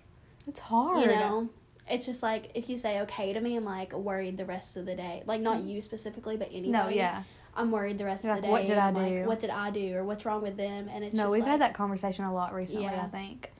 It's 0.48 0.60
hard. 0.60 1.00
you 1.02 1.06
know 1.08 1.50
it's 1.88 2.06
just 2.06 2.22
like 2.22 2.50
if 2.54 2.68
you 2.68 2.76
say 2.76 3.00
okay 3.02 3.32
to 3.32 3.40
me 3.40 3.54
i'm 3.56 3.64
like 3.64 3.92
worried 3.92 4.36
the 4.38 4.44
rest 4.46 4.76
of 4.76 4.86
the 4.86 4.94
day 4.94 5.22
like 5.26 5.40
not 5.40 5.62
you 5.62 5.82
specifically 5.82 6.36
but 6.36 6.48
anybody 6.48 6.70
No, 6.70 6.88
yeah. 6.88 7.22
i'm 7.54 7.70
worried 7.70 7.98
the 7.98 8.04
rest 8.06 8.24
You're 8.24 8.34
of 8.36 8.42
the 8.42 8.48
like, 8.48 8.66
day 8.66 8.74
"What 8.74 8.74
did 8.74 8.78
I 8.78 8.90
like, 8.90 9.14
do?" 9.22 9.24
what 9.28 9.40
did 9.40 9.50
i 9.50 9.70
do 9.70 9.94
or 9.96 10.04
what's 10.04 10.24
wrong 10.24 10.42
with 10.42 10.56
them 10.56 10.88
and 10.90 11.04
it's 11.04 11.14
No, 11.16 11.30
we've 11.30 11.42
like, 11.42 11.50
had 11.50 11.60
that 11.60 11.74
conversation 11.74 12.24
a 12.24 12.32
lot 12.32 12.54
recently, 12.54 12.84
Yeah. 12.84 13.04
I 13.04 13.08
think. 13.08 13.52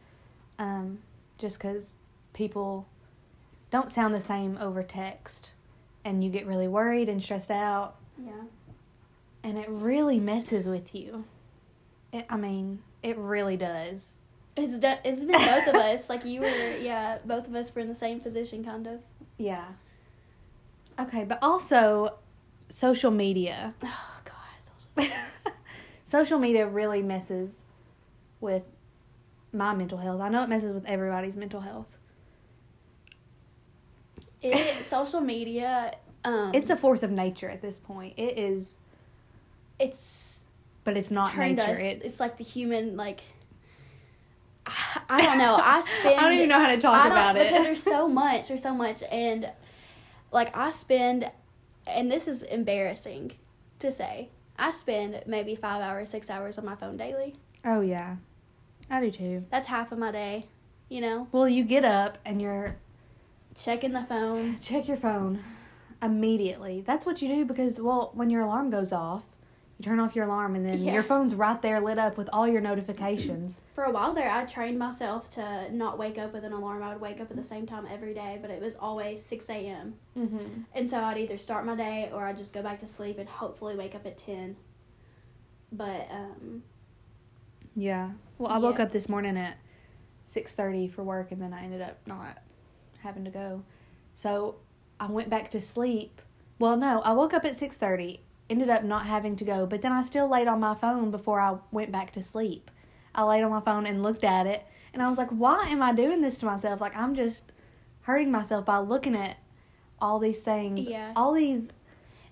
Um, 0.59 1.01
just 1.39 1.59
because 1.59 1.95
people 2.33 2.87
don't 3.71 3.91
sound 3.93 4.15
the 4.15 4.21
same 4.21 4.57
over 4.61 4.83
text 4.83 5.51
and 6.07 6.25
you 6.25 6.31
get 6.31 6.47
really 6.47 6.69
worried 6.69 7.09
and 7.11 7.23
stressed 7.23 7.51
out 7.51 7.97
yeah 8.19 8.45
and 9.45 9.59
it 9.59 9.69
really 9.69 10.19
messes 10.19 10.67
with 10.67 10.93
you. 10.93 11.25
It, 12.13 12.27
I 12.29 12.37
mean, 12.37 12.81
it 13.01 13.17
really 13.17 13.57
does. 13.57 14.17
it's 14.57 14.79
done 14.81 14.99
it's 15.05 15.21
been 15.21 15.31
both 15.31 15.69
of 15.69 15.75
us 15.77 16.09
like 16.09 16.25
you 16.25 16.41
were 16.41 16.77
yeah 16.81 17.19
both 17.25 17.47
of 17.47 17.55
us 17.55 17.73
were 17.73 17.81
in 17.81 17.87
the 17.89 17.95
same 17.95 18.19
position 18.21 18.65
kind 18.65 18.87
of 18.89 19.01
Yeah. 19.39 19.67
Okay, 20.99 21.23
but 21.25 21.39
also 21.43 22.15
social 22.69 23.11
media. 23.13 23.75
oh 23.85 24.21
god 24.97 25.11
social 26.05 26.39
media 26.41 26.67
really 26.81 27.03
messes 27.03 27.63
with 28.41 28.65
my 29.53 29.75
mental 29.75 29.99
health. 29.99 30.21
I 30.21 30.29
know 30.29 30.43
it 30.43 30.49
messes 30.49 30.73
with 30.75 30.87
everybody's 30.87 31.37
mental 31.37 31.61
health. 31.61 31.99
It 34.53 34.85
social 34.85 35.21
media 35.21 35.93
um 36.25 36.51
It's 36.55 36.71
a 36.71 36.77
force 36.77 37.03
of 37.03 37.11
nature 37.11 37.49
at 37.49 37.63
this 37.63 37.79
point. 37.79 38.15
It 38.17 38.39
is, 38.39 38.77
it's 39.79 40.43
but 40.85 40.97
it's 40.97 41.11
not 41.11 41.37
nature. 41.37 41.63
us 41.63 41.79
It's, 41.81 42.05
it's 42.05 42.21
like 42.21 42.37
the 42.37 42.45
human 42.45 42.97
like 42.97 43.21
I 45.09 45.23
don't 45.23 45.39
know. 45.39 45.57
I 45.61 45.81
spend. 45.83 46.17
I 46.19 46.23
don't 46.25 46.33
even 46.35 46.49
know 46.49 46.59
how 46.59 46.75
to 46.75 46.81
talk 46.81 47.05
I 47.05 47.07
about 47.09 47.37
it. 47.37 47.49
because 47.49 47.65
there's 47.65 47.83
so 47.83 48.09
much. 48.23 48.49
There's 48.49 48.63
so 48.63 48.75
much, 48.75 49.03
and 49.11 49.51
like 50.33 50.57
I 50.57 50.71
spend, 50.71 51.31
and 51.87 52.11
this 52.11 52.27
is 52.27 52.43
embarrassing 52.43 53.33
to 53.79 53.93
say. 53.93 54.31
I 54.59 54.71
spend 54.71 55.23
maybe 55.27 55.55
five 55.55 55.83
hours, 55.83 56.09
six 56.11 56.31
hours 56.31 56.57
on 56.59 56.65
my 56.65 56.75
phone 56.75 56.97
daily. 56.97 57.37
oh 57.65 57.81
yeah, 57.83 58.17
I 58.91 59.01
do 59.01 59.11
too. 59.11 59.45
That's 59.51 59.69
half 59.69 59.93
of 59.93 59.99
my 59.99 60.11
day. 60.11 60.47
You 60.89 61.01
know, 61.01 61.29
Well, 61.33 61.49
you 61.49 61.65
get 61.65 61.85
up 61.85 62.19
and 62.25 62.41
you're 62.41 62.77
checking 63.59 63.93
the 63.93 64.03
phone. 64.05 64.59
check 64.61 64.89
your 64.89 64.97
phone 64.97 65.41
immediately. 66.03 66.83
That's 66.83 67.07
what 67.07 67.23
you 67.23 67.29
do 67.29 67.45
because 67.45 67.81
well, 67.81 68.11
when 68.15 68.31
your 68.31 68.43
alarm 68.43 68.71
goes 68.71 68.93
off, 68.93 69.23
you 69.79 69.85
turn 69.85 70.01
off 70.01 70.17
your 70.17 70.25
alarm 70.25 70.55
and 70.55 70.65
then 70.65 70.83
Yeah. 70.83 70.95
your 70.95 71.03
phone's 71.03 71.35
right 71.35 71.61
there 71.61 71.81
lit 71.81 71.99
up 71.99 72.17
with 72.17 72.31
all 72.33 72.49
your 72.49 72.61
notifications. 72.63 73.61
For 73.75 73.85
a 73.85 73.91
while 73.91 74.15
there, 74.15 74.31
I 74.31 74.45
trained 74.47 74.79
myself 74.79 75.29
to 75.31 75.71
not 75.75 75.99
wake 75.99 76.17
up 76.17 76.33
with 76.33 76.45
an 76.45 76.53
alarm. 76.53 76.83
I 76.83 76.91
would 76.91 77.01
wake 77.01 77.21
up 77.21 77.31
at 77.31 77.37
the 77.37 77.43
same 77.43 77.67
time 77.67 77.87
every 77.91 78.15
day, 78.15 78.39
but 78.41 78.51
it 78.51 78.63
was 78.63 78.75
always 78.77 79.23
six 79.23 79.49
a.m. 79.51 79.95
Mm-hmm. 80.19 80.63
And 80.75 80.89
so 80.89 81.01
I'd 81.03 81.19
either 81.19 81.37
start 81.37 81.67
my 81.67 81.77
day 81.77 82.11
or 82.13 82.25
I'd 82.25 82.39
just 82.39 82.55
go 82.55 82.63
back 82.63 82.79
to 82.81 82.87
sleep 82.87 83.19
and 83.19 83.29
hopefully 83.29 83.77
wake 83.77 83.95
up 83.95 84.07
at 84.07 84.17
10. 84.17 84.57
But, 85.73 86.09
um, 86.11 86.63
Yeah. 87.75 88.13
Well, 88.39 88.51
I 88.53 88.57
woke 88.59 88.81
up 88.81 88.93
this 88.93 89.09
morning 89.11 89.37
at 89.37 89.59
six 90.25 90.55
thirty 90.55 90.89
for 90.89 91.03
work, 91.05 91.33
and 91.33 91.41
then 91.43 91.53
I 91.53 91.65
ended 91.65 91.83
up 91.83 91.99
not 92.07 92.39
having 93.07 93.25
to 93.25 93.31
go. 93.31 93.63
So 94.15 94.57
I 95.01 95.07
went 95.07 95.31
back 95.31 95.49
to 95.51 95.61
sleep. 95.61 96.21
Well, 96.59 96.77
no, 96.77 97.01
I 97.05 97.13
woke 97.13 97.33
up 97.33 97.45
at 97.45 97.57
six 97.57 97.79
thirty. 97.79 98.21
Ended 98.49 98.69
up 98.71 98.85
not 98.85 99.07
having 99.07 99.35
to 99.37 99.45
go, 99.45 99.67
but 99.67 99.83
then 99.83 99.93
I 99.93 100.03
still 100.03 100.29
laid 100.29 100.47
on 100.47 100.61
my 100.61 100.75
phone 100.75 101.11
before 101.11 101.41
I 101.41 101.57
went 101.73 101.91
back 101.91 102.13
to 102.13 102.23
sleep. 102.23 102.71
I 103.15 103.23
laid 103.25 103.43
on 103.43 103.51
my 103.51 103.61
phone 103.61 103.87
and 103.87 104.03
looked 104.03 104.23
at 104.25 104.47
it, 104.47 104.65
and 104.93 105.03
I 105.03 105.09
was 105.09 105.19
like, 105.19 105.31
"Why 105.31 105.69
am 105.69 105.83
I 105.83 105.93
doing 105.93 106.21
this 106.21 106.39
to 106.39 106.47
myself? 106.47 106.81
Like 106.81 106.97
I'm 106.97 107.15
just 107.15 107.51
hurting 108.03 108.31
myself 108.31 108.65
by 108.65 108.79
looking 108.79 109.17
at 109.17 109.37
all 110.01 110.19
these 110.21 110.43
things, 110.43 110.89
Yeah. 110.89 111.13
all 111.17 111.33
these 111.33 111.73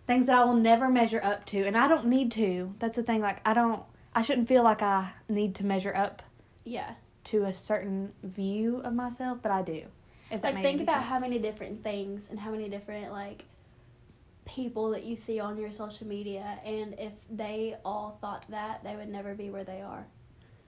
things 0.07 0.27
that 0.27 0.37
I 0.37 0.45
will 0.45 0.55
never 0.55 0.89
measure 0.89 1.21
up 1.23 1.47
to, 1.47 1.63
and 1.67 1.77
I 1.77 1.89
don't 1.89 2.07
need 2.07 2.31
to. 2.33 2.75
That's 2.79 2.97
the 2.97 3.03
thing. 3.03 3.21
Like 3.21 3.47
I 3.49 3.55
don't, 3.55 3.83
I 4.15 4.23
shouldn't 4.23 4.49
feel 4.49 4.63
like 4.63 4.83
I 4.83 5.13
need 5.29 5.55
to 5.57 5.65
measure 5.67 5.95
up 5.97 6.23
yeah. 6.65 6.93
to 7.25 7.45
a 7.45 7.53
certain 7.53 8.13
view 8.23 8.79
of 8.85 8.93
myself, 8.95 9.39
but 9.43 9.51
I 9.51 9.63
do. 9.63 9.87
If 10.31 10.43
Like, 10.43 10.57
think 10.61 10.81
about 10.81 11.01
sense. 11.01 11.07
how 11.07 11.19
many 11.21 11.39
different 11.39 11.83
things 11.83 12.31
and 12.31 12.39
how 12.41 12.51
many 12.51 12.69
different, 12.69 13.13
like, 13.13 13.45
people 14.47 14.91
that 14.91 15.05
you 15.05 15.17
see 15.17 15.41
on 15.41 15.57
your 15.57 15.71
social 15.73 16.07
media. 16.07 16.59
And 16.65 16.95
if 16.99 17.13
they 17.31 17.77
all 17.85 18.19
thought 18.21 18.47
that, 18.51 18.85
they 18.85 18.95
would 18.97 19.09
never 19.09 19.35
be 19.35 19.51
where 19.51 19.65
they 19.65 19.81
are. 19.81 20.07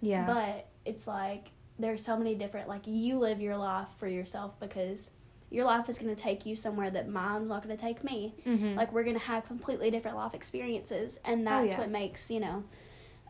yeah, 0.01 0.27
But 0.27 0.69
it's 0.85 1.07
like, 1.07 1.51
there's 1.79 2.03
so 2.05 2.17
many 2.17 2.35
different, 2.35 2.69
like, 2.69 2.83
you 2.87 3.19
live 3.19 3.41
your 3.41 3.57
life 3.57 3.89
for 3.99 4.09
yourself 4.09 4.59
because 4.61 5.11
your 5.51 5.65
life 5.65 5.89
is 5.89 5.99
going 5.99 6.15
to 6.15 6.21
take 6.21 6.45
you 6.45 6.57
somewhere 6.57 6.91
that 6.91 7.09
mine's 7.09 7.49
not 7.49 7.63
going 7.63 7.77
to 7.77 7.81
take 7.83 8.03
me. 8.03 8.35
mm-hmm. 8.45 8.75
like 8.77 8.93
we're 8.93 9.05
gonna 9.05 9.19
have 9.19 9.47
completely 9.47 9.91
different 9.93 10.17
life 10.17 10.35
experiences 10.35 11.21
and 11.25 11.47
that's 11.47 11.69
yeah. 11.71 11.79
what 11.79 11.89
makes 11.89 12.31
you 12.33 12.41
know 12.41 12.65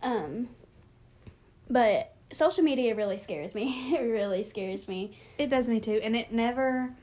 um 0.03 0.49
but 1.69 2.16
social 2.33 2.65
media 2.65 2.95
really 2.95 3.19
scares 3.19 3.55
me 3.55 3.93
it 3.95 4.01
really 4.03 4.43
scares 4.45 4.89
me 4.89 5.17
it 5.39 5.49
does 5.51 5.69
me 5.69 5.81
too, 5.81 6.01
and 6.03 6.17
it 6.17 6.33
never. 6.33 6.95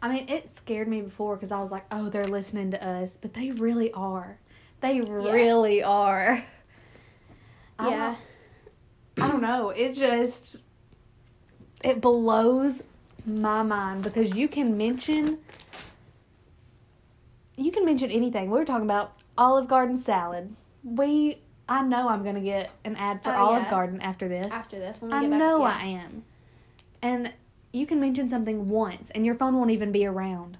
I 0.00 0.08
mean, 0.12 0.28
it 0.28 0.48
scared 0.48 0.88
me 0.88 1.00
before 1.02 1.36
because 1.36 1.52
I 1.52 1.60
was 1.60 1.70
like, 1.70 1.84
"Oh, 1.92 2.08
they're 2.08 2.26
listening 2.26 2.70
to 2.72 2.84
us," 2.86 3.16
but 3.16 3.34
they 3.34 3.50
really 3.50 3.92
are. 3.92 4.38
They 4.80 5.00
really 5.00 5.82
are. 5.82 6.44
I 7.78 7.88
yeah 7.90 8.16
don't- 9.16 9.24
I 9.24 9.30
don't 9.30 9.42
know. 9.42 9.70
It 9.70 9.92
just 9.94 10.56
it 11.84 12.00
blows 12.00 12.82
my 13.26 13.62
mind 13.62 14.02
because 14.04 14.34
you 14.36 14.48
can 14.48 14.76
mention 14.78 15.38
you 17.56 17.70
can 17.70 17.84
mention 17.84 18.10
anything. 18.10 18.50
We 18.50 18.58
were 18.58 18.64
talking 18.64 18.84
about 18.86 19.12
Olive 19.36 19.68
Garden 19.68 19.96
salad. 19.96 20.54
We 20.82 21.41
I 21.68 21.82
know 21.82 22.08
I'm 22.08 22.22
gonna 22.24 22.40
get 22.40 22.70
an 22.84 22.96
ad 22.96 23.22
for 23.22 23.30
Oh, 23.30 23.36
Olive 23.46 23.62
yeah. 23.64 23.70
Garden 23.70 24.00
after 24.00 24.28
this. 24.28 24.52
after 24.52 24.78
this 24.78 25.00
when 25.00 25.10
we 25.10 25.16
I 25.16 25.20
get 25.22 25.30
back 25.30 25.38
know 25.38 25.58
yeah. 25.66 25.78
I 25.80 25.86
am. 25.86 26.24
And 27.00 27.32
you 27.72 27.86
can 27.86 28.00
mention 28.00 28.28
something 28.28 28.68
once 28.68 29.10
and 29.10 29.24
your 29.24 29.34
phone 29.34 29.56
won't 29.56 29.70
even 29.70 29.92
be 29.92 30.04
around 30.06 30.58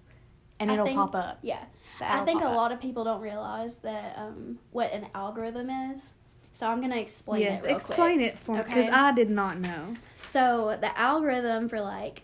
and 0.58 0.70
I 0.70 0.74
it'll 0.74 0.86
think- 0.86 0.96
pop 0.98 1.14
up. 1.14 1.38
yeah 1.42 1.64
i 2.00 2.24
think 2.24 2.40
a 2.42 2.46
up. 2.46 2.56
lot 2.56 2.72
of 2.72 2.80
people 2.80 3.04
don't 3.04 3.20
realize 3.20 3.76
that 3.76 4.16
um 4.16 4.58
what 4.70 4.90
an 4.92 5.06
algorithm 5.14 5.68
is 5.68 6.14
so 6.52 6.66
i'm 6.68 6.80
gonna 6.80 6.96
explain 6.96 7.42
Yes, 7.42 7.62
it 7.62 7.66
real 7.66 7.76
explain 7.76 8.16
quick. 8.18 8.28
it 8.32 8.38
for 8.38 8.56
me 8.56 8.62
because 8.62 8.86
Okay. 8.86 8.90
I 8.90 9.12
did 9.12 9.28
not 9.30 9.58
know. 9.60 9.94
So 10.22 10.78
the 10.80 10.98
algorithm 10.98 11.68
for 11.68 11.80
like 11.82 12.22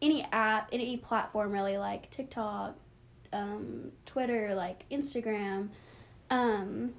any 0.00 0.26
app, 0.32 0.68
any 0.72 0.96
platform 0.96 1.52
really, 1.52 1.78
like 1.78 2.10
TikTok, 2.10 2.74
um, 3.32 3.92
Twitter, 4.04 4.54
like 4.54 4.84
Instagram, 4.90 5.68
um, 6.30 6.94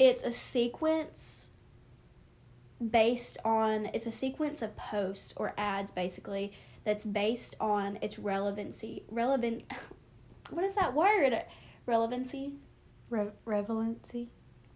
it's 0.00 0.24
a 0.24 0.32
sequence 0.32 1.50
based 2.90 3.36
on 3.44 3.86
it's 3.92 4.06
a 4.06 4.10
sequence 4.12 4.62
of 4.62 4.74
posts 4.76 5.34
or 5.36 5.52
ads 5.58 5.90
basically 5.90 6.50
that's 6.84 7.04
based 7.04 7.54
on 7.60 7.98
its 8.00 8.18
relevancy 8.18 9.04
relevant 9.10 9.62
what 10.50 10.64
is 10.64 10.74
that 10.74 10.94
word 10.94 11.44
relevancy 11.86 12.54
Re- 13.10 13.28
relevancy. 13.44 14.30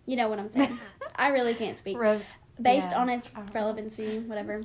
you 0.04 0.16
know 0.16 0.28
what 0.28 0.38
i'm 0.38 0.48
saying 0.48 0.78
i 1.16 1.28
really 1.28 1.54
can't 1.54 1.78
speak 1.78 1.96
Re- 1.98 2.20
based 2.60 2.90
Yeah. 2.90 3.00
on 3.00 3.08
its 3.08 3.28
I 3.34 3.38
don't 3.38 3.46
know. 3.46 3.52
relevancy, 3.60 4.18
whatever. 4.20 4.62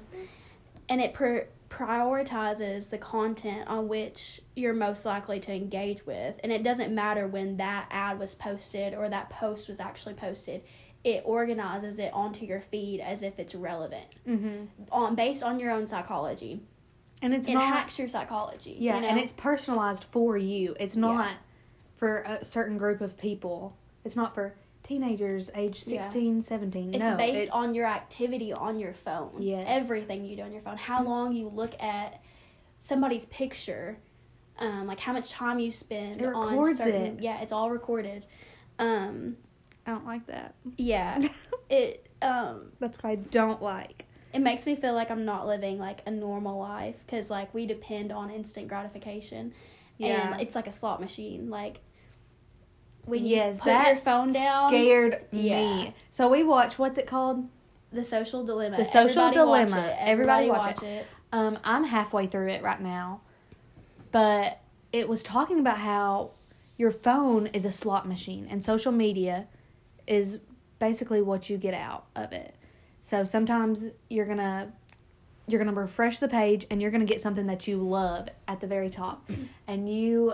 And 0.90 1.02
it 1.02 1.14
pr- 1.14 1.48
prioritizes 1.70 2.90
the 2.90 2.98
content 2.98 3.68
on 3.68 3.88
which 3.88 4.42
you're 4.56 4.74
most 4.74 5.06
likely 5.06 5.40
to 5.40 5.54
engage 5.54 6.06
with. 6.06 6.40
And 6.44 6.52
it 6.52 6.64
doesn't 6.64 6.94
matter 6.94 7.28
when 7.28 7.58
that 7.58 7.88
ad 7.92 8.20
was 8.20 8.36
posted 8.36 8.94
or 8.94 9.08
that 9.10 9.30
post 9.30 9.68
was 9.68 9.80
actually 9.80 10.16
posted. 10.16 10.62
It 11.04 11.22
organizes 11.26 12.00
it 12.00 12.12
onto 12.14 12.46
your 12.46 12.60
feed 12.60 13.00
as 13.00 13.24
if 13.24 13.40
it's 13.40 13.56
relevant 13.56 14.08
mm-hmm. 14.28 14.66
on 14.92 15.16
based 15.16 15.44
on 15.44 15.60
your 15.60 15.72
own 15.72 15.88
psychology. 15.88 16.62
And 17.22 17.34
it's 17.34 17.48
it 17.48 17.54
not 17.54 17.66
hacks 17.66 18.00
your 18.00 18.08
psychology. 18.08 18.76
Yeah, 18.80 18.96
you 18.96 19.02
know? 19.02 19.08
and 19.10 19.20
it's 19.20 19.34
personalized 19.34 20.06
for 20.06 20.38
you. 20.38 20.76
It's 20.80 20.96
Yeah. 20.96 21.02
not 21.02 21.32
for 21.96 22.20
a 22.22 22.44
certain 22.44 22.78
group 22.78 23.02
of 23.02 23.18
people. 23.18 23.78
It's 24.04 24.16
not 24.16 24.34
for 24.34 24.56
teenagers 24.90 25.52
age 25.56 25.84
Yeah. 25.86 26.02
16, 26.02 26.42
17. 26.42 26.94
It's 26.96 27.04
no, 27.04 27.16
based 27.16 27.44
it's, 27.44 27.52
on 27.52 27.76
your 27.76 27.86
activity 27.86 28.52
on 28.52 28.80
your 28.80 28.94
phone. 28.94 29.36
Yes. 29.40 29.66
Everything 29.70 30.26
you 30.26 30.36
do 30.36 30.42
on 30.42 30.52
your 30.52 30.62
phone. 30.62 30.78
How 30.78 31.04
long 31.04 31.34
you 31.34 31.48
look 31.48 31.82
at 31.82 32.22
somebody's 32.80 33.26
picture. 33.28 34.00
Um, 34.58 34.88
like 34.88 35.00
how 35.00 35.14
much 35.14 35.30
time 35.30 35.60
you 35.60 35.72
spend 35.72 36.22
It 36.22 36.34
on 36.34 36.76
certain 36.76 37.18
it. 37.18 37.22
yeah, 37.22 37.40
it's 37.42 37.54
all 37.54 37.70
recorded. 37.70 38.26
Um, 38.78 39.38
I 39.86 39.92
don't 39.92 40.06
like 40.06 40.26
that. 40.28 40.56
yeah. 40.76 41.22
it 41.70 42.10
um 42.22 42.72
That's 42.80 42.98
what 42.98 43.06
I 43.10 43.16
don't 43.16 43.62
like. 43.62 44.06
it 44.34 44.40
makes 44.40 44.66
me 44.66 44.76
feel 44.76 44.94
like 44.94 45.12
I'm 45.12 45.24
not 45.24 45.48
living 45.48 45.78
like 45.80 46.02
a 46.06 46.12
normal 46.12 46.60
life 46.60 47.06
cuz 47.08 47.30
like 47.30 47.54
we 47.54 47.66
depend 47.68 48.12
on 48.12 48.32
instant 48.32 48.68
gratification. 48.68 49.54
Yeah. 49.98 50.34
And 50.34 50.42
it's 50.42 50.56
like 50.56 50.68
a 50.68 50.72
slot 50.72 51.00
machine. 51.00 51.50
Like 51.50 51.82
when 53.10 53.26
yes, 53.26 53.56
you 53.56 53.60
put 53.62 53.66
that 53.66 53.88
your 53.90 53.98
phone 53.98 54.34
down, 54.34 54.70
scared 54.70 55.26
Yeah. 55.32 55.56
me. 55.62 55.94
So 56.10 56.30
we 56.30 56.44
watch 56.44 56.78
what's 56.80 56.98
it 56.98 57.08
called? 57.08 57.48
the 57.92 58.04
social 58.04 58.44
dilemma. 58.44 58.78
The 58.78 58.86
Social 58.86 59.24
Everybody 59.24 59.40
watch 59.50 59.68
Dilemma. 59.70 59.88
it. 59.88 59.98
Everybody 60.00 60.12
Everybody, 60.12 60.50
watch 60.50 60.76
watch 60.76 60.84
it. 60.84 61.08
Um, 61.32 61.58
I'm 61.64 61.84
halfway 61.86 62.28
through 62.28 62.50
it 62.50 62.62
right 62.62 62.80
now, 62.80 63.22
but 64.12 64.60
it 64.92 65.10
was 65.10 65.24
talking 65.24 65.60
about 65.60 65.78
how 65.80 66.32
your 66.78 66.92
phone 66.92 67.48
is 67.48 67.66
a 67.66 67.72
slot 67.72 68.08
machine 68.08 68.48
and 68.50 68.64
social 68.64 68.92
media 68.92 69.48
is 70.08 70.40
basically 70.80 71.22
what 71.22 71.50
you 71.50 71.58
get 71.58 71.74
out 71.74 72.06
of 72.16 72.32
it. 72.32 72.56
So 73.02 73.24
sometimes 73.24 73.86
you're 74.10 74.26
gonna 74.26 74.72
you're 75.48 75.64
gonna 75.64 75.74
refresh 75.80 76.20
the 76.20 76.28
page 76.28 76.68
and 76.70 76.80
you're 76.82 76.92
gonna 76.92 77.06
get 77.06 77.22
something 77.22 77.48
that 77.48 77.68
you 77.68 77.78
love 77.78 78.30
at 78.48 78.60
the 78.62 78.68
very 78.68 78.90
top, 78.92 79.28
and 79.68 79.92
you 79.92 80.34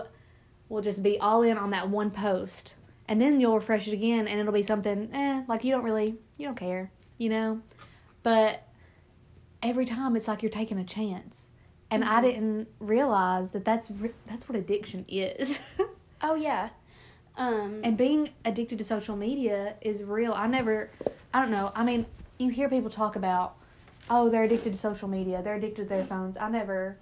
will 0.68 0.82
just 0.82 1.02
be 1.02 1.18
all 1.20 1.42
in 1.42 1.56
on 1.58 1.70
that 1.70 1.88
one 1.88 2.10
post, 2.10 2.74
and 3.08 3.20
then 3.20 3.40
you'll 3.40 3.54
refresh 3.56 3.86
it 3.88 3.92
again 3.92 4.26
and 4.26 4.40
it'll 4.40 4.52
be 4.52 4.62
something 4.62 5.08
eh 5.12 5.42
like 5.48 5.62
you 5.64 5.70
don't 5.72 5.84
really 5.84 6.16
you 6.36 6.46
don't 6.46 6.56
care 6.56 6.90
you 7.18 7.28
know, 7.28 7.60
but 8.22 8.62
every 9.62 9.84
time 9.86 10.16
it's 10.16 10.28
like 10.28 10.42
you're 10.42 10.50
taking 10.50 10.78
a 10.78 10.84
chance. 10.84 11.48
And 11.90 12.04
i 12.04 12.18
Mhm. 12.18 12.22
didn't 12.22 12.68
realize 12.80 13.52
that 13.52 13.64
that's 13.64 13.90
that's 14.26 14.48
what 14.48 14.56
addiction 14.58 15.04
is. 15.08 15.60
Oh 16.22 16.34
yeah. 16.34 16.70
Um 17.36 17.80
and 17.84 17.96
being 17.96 18.30
addicted 18.44 18.78
to 18.78 18.84
social 18.84 19.16
media 19.16 19.74
is 19.82 20.02
real. 20.02 20.32
I 20.32 20.46
never 20.46 20.90
i 21.32 21.40
don't 21.40 21.50
know. 21.50 21.70
I 21.74 21.84
mean 21.84 22.06
you 22.38 22.48
hear 22.50 22.68
people 22.68 22.90
talk 22.90 23.14
about 23.16 23.54
oh 24.10 24.28
they're 24.28 24.44
addicted 24.44 24.72
to 24.72 24.78
social 24.78 25.08
media 25.08 25.42
they're 25.42 25.54
addicted 25.56 25.82
to 25.84 25.88
their 25.88 26.04
phones. 26.04 26.36
I 26.36 26.48
never 26.50 26.98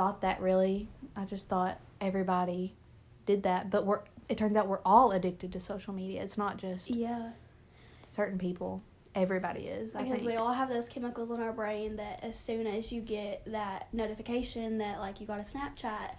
thought 0.00 0.20
that 0.22 0.40
really 0.40 0.88
i 1.14 1.24
just 1.26 1.46
thought 1.48 1.78
everybody 2.00 2.74
did 3.26 3.42
that 3.42 3.68
but 3.70 3.84
we're 3.84 4.00
it 4.30 4.38
turns 4.38 4.56
out 4.56 4.66
we're 4.66 4.80
all 4.84 5.12
addicted 5.12 5.52
to 5.52 5.60
social 5.60 5.92
media 5.92 6.22
it's 6.22 6.38
not 6.38 6.56
just 6.56 6.88
yeah. 6.88 7.30
certain 8.02 8.38
people 8.38 8.82
everybody 9.14 9.62
is. 9.62 9.94
I 9.94 10.04
because 10.04 10.18
think. 10.18 10.30
we 10.30 10.36
all 10.36 10.52
have 10.52 10.68
those 10.68 10.88
chemicals 10.88 11.30
in 11.30 11.40
our 11.40 11.52
brain 11.52 11.96
that 11.96 12.20
as 12.22 12.38
soon 12.38 12.66
as 12.66 12.92
you 12.92 13.00
get 13.00 13.42
that 13.46 13.88
notification 13.92 14.78
that 14.78 15.00
like 15.00 15.20
you 15.20 15.26
got 15.26 15.40
a 15.40 15.42
Snapchat, 15.42 16.14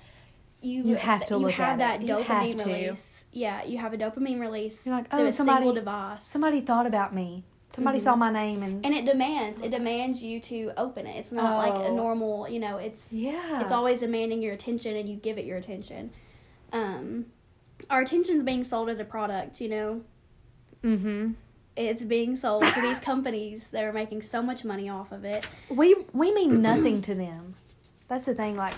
you 0.62 0.84
You 0.84 0.96
have 0.96 1.26
to 1.28 1.36
you 1.36 1.40
look 1.40 1.52
have 1.54 1.80
at 1.80 2.02
that 2.02 2.04
it. 2.04 2.08
You 2.08 2.18
have 2.18 2.44
dopamine 2.44 2.58
to. 2.58 2.66
release. 2.66 3.26
Yeah, 3.32 3.64
you 3.64 3.78
have 3.78 3.94
a 3.94 3.98
dopamine 3.98 4.40
release 4.40 4.86
You're 4.86 4.96
like, 4.96 5.08
"Oh, 5.12 5.30
somebody- 5.30 5.74
device. 5.74 6.26
Somebody 6.26 6.62
thought 6.62 6.86
about 6.86 7.16
me. 7.16 7.46
Somebody 7.74 8.00
Mhm. 8.00 8.04
saw 8.04 8.16
my 8.18 8.30
name 8.32 8.64
and, 8.64 8.86
and 8.86 8.94
it 8.94 9.06
demands 9.06 9.62
it 9.62 9.72
demands 9.72 10.22
you 10.22 10.40
to 10.42 10.72
open 10.78 11.08
it. 11.08 11.16
It's 11.18 11.32
not 11.32 11.58
like 11.58 11.74
a 11.76 11.88
Oh. 11.88 11.96
normal, 11.96 12.50
you 12.50 12.60
know. 12.60 12.78
It's 12.78 13.12
yeah, 13.14 13.62
it's 13.62 13.72
always 13.72 14.02
demanding 14.02 14.42
your 14.42 14.54
attention, 14.54 14.96
and 14.98 15.08
you 15.08 15.16
give 15.16 15.38
it 15.38 15.46
your 15.46 15.58
attention. 15.58 16.12
Um, 16.74 17.28
our 17.90 18.02
attention's 18.02 18.44
being 18.44 18.64
sold 18.64 18.90
as 18.90 19.00
a 19.00 19.06
product. 19.06 19.62
You 19.62 19.70
know, 19.70 20.02
Mm-hmm. 20.84 21.32
it's 21.78 22.04
being 22.04 22.36
sold 22.36 22.64
to 22.74 22.82
these 22.82 23.00
companies 23.00 23.70
that 23.70 23.84
are 23.84 23.94
making 23.94 24.22
so 24.24 24.42
much 24.42 24.66
money 24.66 24.90
off 24.90 25.12
of 25.12 25.24
it. 25.24 25.48
We 25.70 25.96
we 26.14 26.34
mean 26.34 26.62
nothing 26.62 27.02
to 27.04 27.16
them. 27.16 27.56
That's 28.10 28.26
the 28.26 28.36
thing. 28.36 28.58
Like, 28.58 28.76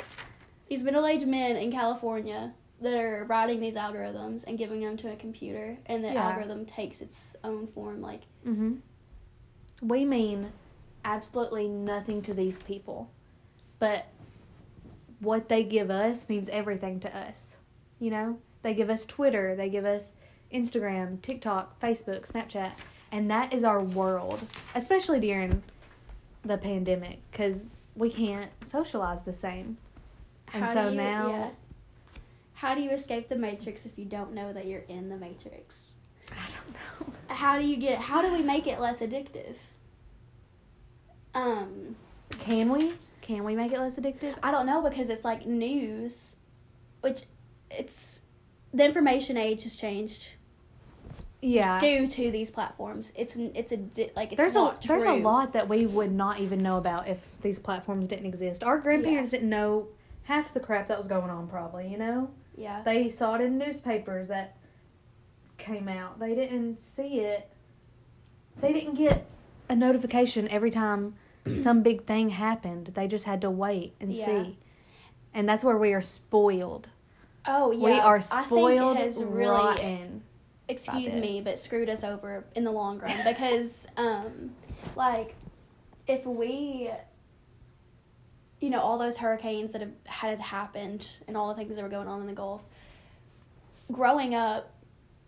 these 0.70 0.84
middle-aged 0.84 1.26
men 1.28 1.56
in 1.56 1.72
California 1.72 2.54
that 2.84 2.94
are 2.94 3.26
writing 3.26 3.60
these 3.60 3.76
algorithms 3.76 4.44
and 4.46 4.58
giving 4.58 4.82
them 4.82 4.98
to 4.98 5.12
a 5.12 5.16
computer, 5.16 5.78
and 5.86 6.04
the 6.04 6.14
Yeah. 6.14 6.30
algorithm 6.30 6.66
takes 6.66 7.02
its 7.02 7.36
own 7.44 7.68
form. 7.68 8.02
Like, 8.02 8.22
mm-hmm. 8.46 8.76
we 9.82 10.06
mean 10.06 10.52
absolutely 11.04 11.68
nothing 11.68 12.22
to 12.24 12.34
these 12.34 12.60
people, 12.60 13.10
but 13.80 14.06
what 15.20 15.50
they 15.50 15.64
give 15.64 15.90
us 15.90 16.28
means 16.30 16.50
everything 16.50 17.00
to 17.02 17.18
us. 17.18 17.58
You 18.00 18.12
know, 18.12 18.40
they 18.62 18.74
give 18.74 18.90
us 18.90 19.06
Twitter, 19.06 19.56
they 19.56 19.70
give 19.70 19.86
us 19.86 20.12
Instagram, 20.54 21.22
TikTok, 21.22 21.80
Facebook, 21.80 22.30
Snapchat, 22.30 22.74
and 23.12 23.30
that 23.32 23.54
is 23.54 23.64
our 23.64 23.82
world, 23.82 24.46
especially 24.76 25.20
during 25.20 25.64
the 26.44 26.58
pandemic, 26.58 27.20
because 27.32 27.70
we 27.96 28.10
can't 28.10 28.50
socialize 28.66 29.24
the 29.24 29.34
same. 29.34 29.78
And 30.54 30.66
how 30.66 30.74
so 30.74 30.90
you, 30.90 30.98
now- 30.98 31.30
yeah. 31.30 31.50
How 32.64 32.74
do 32.74 32.82
you 32.82 32.92
escape 32.92 33.28
the 33.28 33.36
matrix 33.36 33.86
if 33.86 34.00
you 34.00 34.06
don't 34.06 34.34
know 34.34 34.54
that 34.54 34.66
you're 34.66 34.86
in 34.88 35.10
the 35.10 35.18
matrix? 35.18 35.96
I 36.32 36.48
don't 36.56 37.10
know. 37.10 37.14
How 37.28 37.60
do 37.60 37.68
you 37.68 37.76
get? 37.76 38.00
How 38.00 38.22
do 38.22 38.32
we 38.32 38.42
make 38.42 38.68
it 38.68 38.80
less 38.80 39.02
addictive? 39.02 39.56
Um, 41.36 41.98
Can 42.40 42.72
we? 42.72 42.94
Can 43.20 43.44
we 43.44 43.54
make 43.54 43.74
it 43.74 43.80
less 43.80 44.00
addictive? 44.00 44.36
I 44.42 44.52
don't 44.52 44.66
know 44.66 44.82
because 44.82 45.10
it's 45.10 45.26
like 45.26 45.46
news, 45.46 46.38
which 47.02 47.24
it's 47.70 48.22
the 48.74 48.86
information 48.86 49.36
age 49.36 49.64
has 49.64 49.76
changed 49.76 50.30
Yeah. 51.42 51.82
due 51.82 52.08
to 52.08 52.32
these 52.32 52.50
platforms. 52.50 53.12
It's 53.18 53.36
it's 53.36 53.74
a 53.74 53.80
like 54.16 54.32
it's 54.32 54.38
there's 54.38 54.56
a 54.56 54.60
not 54.60 54.82
there's 54.84 55.04
a 55.04 55.16
lot 55.16 55.52
that 55.52 55.68
we 55.68 55.86
would 55.86 56.14
not 56.14 56.40
even 56.40 56.64
know 56.64 56.78
about 56.78 57.10
if 57.10 57.30
these 57.42 57.60
platforms 57.60 58.08
didn't 58.08 58.26
exist. 58.26 58.64
Our 58.64 58.78
grandparents 58.78 59.32
didn't 59.32 59.50
know 59.50 59.90
half 60.24 60.54
the 60.54 60.62
crap 60.62 60.88
that 60.88 60.98
was 60.98 61.10
going 61.10 61.30
on. 61.30 61.50
Probably, 61.50 61.90
you 61.90 61.98
know, 61.98 62.30
Yeah. 62.56 62.82
they 62.84 63.10
saw 63.10 63.36
it 63.36 63.42
in 63.42 63.58
newspapers 63.58 64.28
that 64.28 64.56
came 65.58 65.88
out. 65.88 66.20
They 66.20 66.36
didn't 66.36 66.80
see 66.80 67.20
it. 67.20 67.50
They 68.60 68.72
didn't 68.74 68.96
get 68.96 69.26
a 69.70 69.76
notification 69.76 70.48
every 70.50 70.72
time 70.72 71.16
some 71.56 71.82
big 71.82 72.06
thing 72.06 72.30
happened. 72.30 72.92
They 72.94 73.08
just 73.08 73.26
had 73.26 73.42
to 73.42 73.50
wait 73.50 73.94
and 74.00 74.14
Yeah. 74.14 74.26
see. 74.26 74.58
And 75.34 75.50
that's 75.50 75.64
where 75.64 75.78
we 75.78 75.94
are 75.94 76.02
spoiled. 76.02 76.90
Oh 77.46 77.72
yeah. 77.72 77.84
we 77.86 77.92
are 78.00 78.22
spoiled 78.22 78.72
I 78.82 78.86
think 78.86 79.00
it 79.00 79.04
has 79.04 79.24
really 79.24 79.48
rotten. 79.50 80.22
excuse 80.70 81.16
me, 81.16 81.42
but 81.44 81.58
screwed 81.60 81.90
us 81.90 82.04
over 82.04 82.46
in 82.56 82.64
the 82.64 82.72
long 82.72 83.00
run 83.00 83.18
because, 83.26 83.88
um, 83.98 84.52
like, 84.96 85.36
if 86.08 86.26
we, 86.26 86.90
you 88.64 88.70
know, 88.70 88.80
all 88.80 88.98
those 88.98 89.18
hurricanes 89.18 89.74
that 89.74 89.82
have 89.82 89.92
had 90.06 90.40
happened 90.40 91.06
and 91.28 91.36
all 91.36 91.50
the 91.50 91.54
things 91.54 91.76
that 91.76 91.82
were 91.82 91.90
going 91.90 92.08
on 92.08 92.22
in 92.22 92.28
the 92.28 92.34
Gulf. 92.34 92.64
Growing 93.92 94.34
up, 94.34 94.72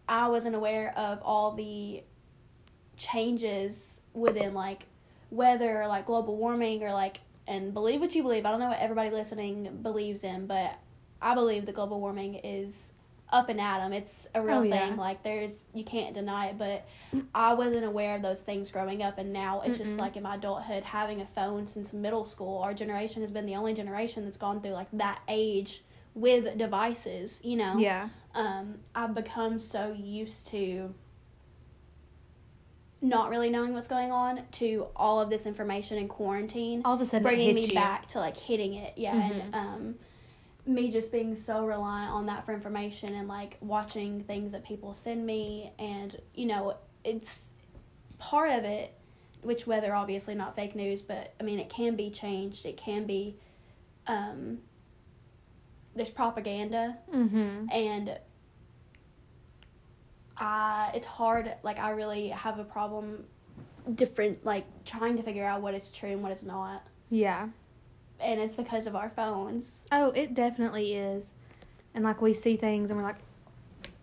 I 0.07 0.29
wasn't 0.29 0.55
aware 0.55 0.97
of 0.97 1.21
all 1.21 1.51
the 1.51 2.01
changes 2.95 3.99
within 4.13 4.53
like 4.53 4.85
weather, 5.31 5.81
or, 5.81 5.87
like 5.89 6.05
global 6.05 6.37
warming, 6.37 6.81
or 6.81 6.93
like. 6.93 7.19
And 7.45 7.73
believe 7.73 7.99
what 7.99 8.15
you 8.15 8.23
believe. 8.23 8.45
I 8.45 8.51
don't 8.51 8.59
know 8.61 8.69
what 8.69 8.79
everybody 8.79 9.09
listening 9.09 9.79
believes 9.81 10.23
in, 10.23 10.47
but 10.47 10.79
I 11.21 11.35
believe 11.35 11.65
that 11.65 11.75
global 11.75 11.99
warming 11.99 12.35
is 12.35 12.93
up 13.31 13.49
and 13.49 13.59
at 13.59 13.79
them. 13.79 13.91
It's 13.91 14.27
a 14.35 14.41
real 14.41 14.59
Oh, 14.59 14.61
yeah. 14.61 14.87
thing. 14.89 14.97
Like 14.97 15.23
there's 15.23 15.63
you 15.73 15.83
can't 15.83 16.13
deny 16.13 16.47
it. 16.47 16.57
But 16.57 16.85
I 17.33 17.53
wasn't 17.53 17.85
aware 17.85 18.15
of 18.15 18.21
those 18.21 18.41
things 18.41 18.71
growing 18.71 19.01
up, 19.03 19.17
and 19.17 19.33
now 19.33 19.61
it's 19.61 19.77
just 19.77 19.93
Mm-mm. 19.93 19.99
like 19.99 20.15
in 20.15 20.23
my 20.23 20.35
adulthood 20.35 20.83
having 20.83 21.21
a 21.21 21.25
phone 21.25 21.67
since 21.67 21.93
middle 21.93 22.25
school. 22.25 22.61
Our 22.61 22.73
generation 22.73 23.21
has 23.23 23.31
been 23.31 23.45
the 23.45 23.55
only 23.55 23.73
generation 23.73 24.25
that's 24.25 24.37
gone 24.37 24.61
through 24.61 24.71
like 24.73 24.87
that 24.93 25.21
age 25.27 25.83
with 26.13 26.57
devices. 26.57 27.41
You 27.43 27.57
know. 27.57 27.77
Yeah. 27.77 28.09
Um, 28.33 28.79
I've 28.93 29.15
become 29.15 29.59
so 29.59 29.93
used 29.97 30.47
to 30.47 30.93
not 33.01 33.29
really 33.29 33.49
knowing 33.49 33.73
what's 33.73 33.87
going 33.87 34.11
on 34.11 34.41
to 34.51 34.87
all 34.95 35.19
of 35.21 35.29
this 35.29 35.45
information 35.45 35.97
in 35.97 36.07
quarantine 36.07 36.81
All 36.85 36.95
of 36.95 37.01
a 37.01 37.05
sudden, 37.05 37.23
bringing 37.23 37.53
me 37.53 37.65
you. 37.67 37.73
back 37.73 38.07
to 38.09 38.19
like 38.19 38.35
hitting 38.37 38.73
it 38.73 38.93
yeah 38.97 39.13
Mhm. 39.13 39.31
and 39.43 39.55
um 39.55 39.95
me 40.65 40.89
just 40.91 41.11
being 41.11 41.35
so 41.35 41.65
reliant 41.65 42.11
on 42.11 42.25
that 42.25 42.45
for 42.45 42.53
information 42.53 43.13
and 43.13 43.27
like 43.27 43.57
watching 43.61 44.23
things 44.23 44.51
that 44.51 44.63
people 44.65 44.93
send 44.93 45.25
me 45.25 45.71
and 45.77 46.19
you 46.33 46.45
know 46.45 46.75
it's 47.03 47.51
part 48.17 48.49
of 48.51 48.63
it 48.63 48.93
which 49.41 49.67
whether 49.67 49.93
obviously 49.93 50.33
not 50.33 50.55
fake 50.55 50.75
news 50.75 51.01
but 51.03 51.33
i 51.39 51.43
mean 51.43 51.59
it 51.59 51.69
can 51.69 51.95
be 51.95 52.09
changed 52.09 52.65
it 52.65 52.77
can 52.77 53.05
be 53.05 53.35
um 54.07 54.57
there's 55.95 56.09
propaganda 56.09 56.97
Mm-hmm. 57.13 57.67
and 57.71 58.17
I 60.37 60.91
it's 60.93 61.05
hard 61.05 61.53
like 61.63 61.79
I 61.79 61.91
really 61.91 62.27
have 62.29 62.59
a 62.59 62.63
problem 62.65 63.23
different 63.93 64.45
like 64.45 64.65
trying 64.83 65.15
to 65.17 65.23
figure 65.23 65.45
out 65.45 65.61
what 65.61 65.73
is 65.73 65.91
true 65.91 66.09
and 66.11 66.21
what 66.23 66.31
is 66.31 66.43
not 66.43 66.83
Yeah. 67.09 67.47
And 68.19 68.39
it's 68.39 68.55
because 68.55 68.87
of 68.87 68.95
our 68.95 69.09
phones 69.09 69.85
Oh, 69.91 70.11
it 70.11 70.33
definitely 70.33 70.93
is. 70.95 71.33
And 71.93 72.03
like 72.03 72.21
we 72.21 72.33
see 72.33 72.55
things 72.57 72.89
and 72.91 72.99
we're 72.99 73.05
like, 73.05 73.17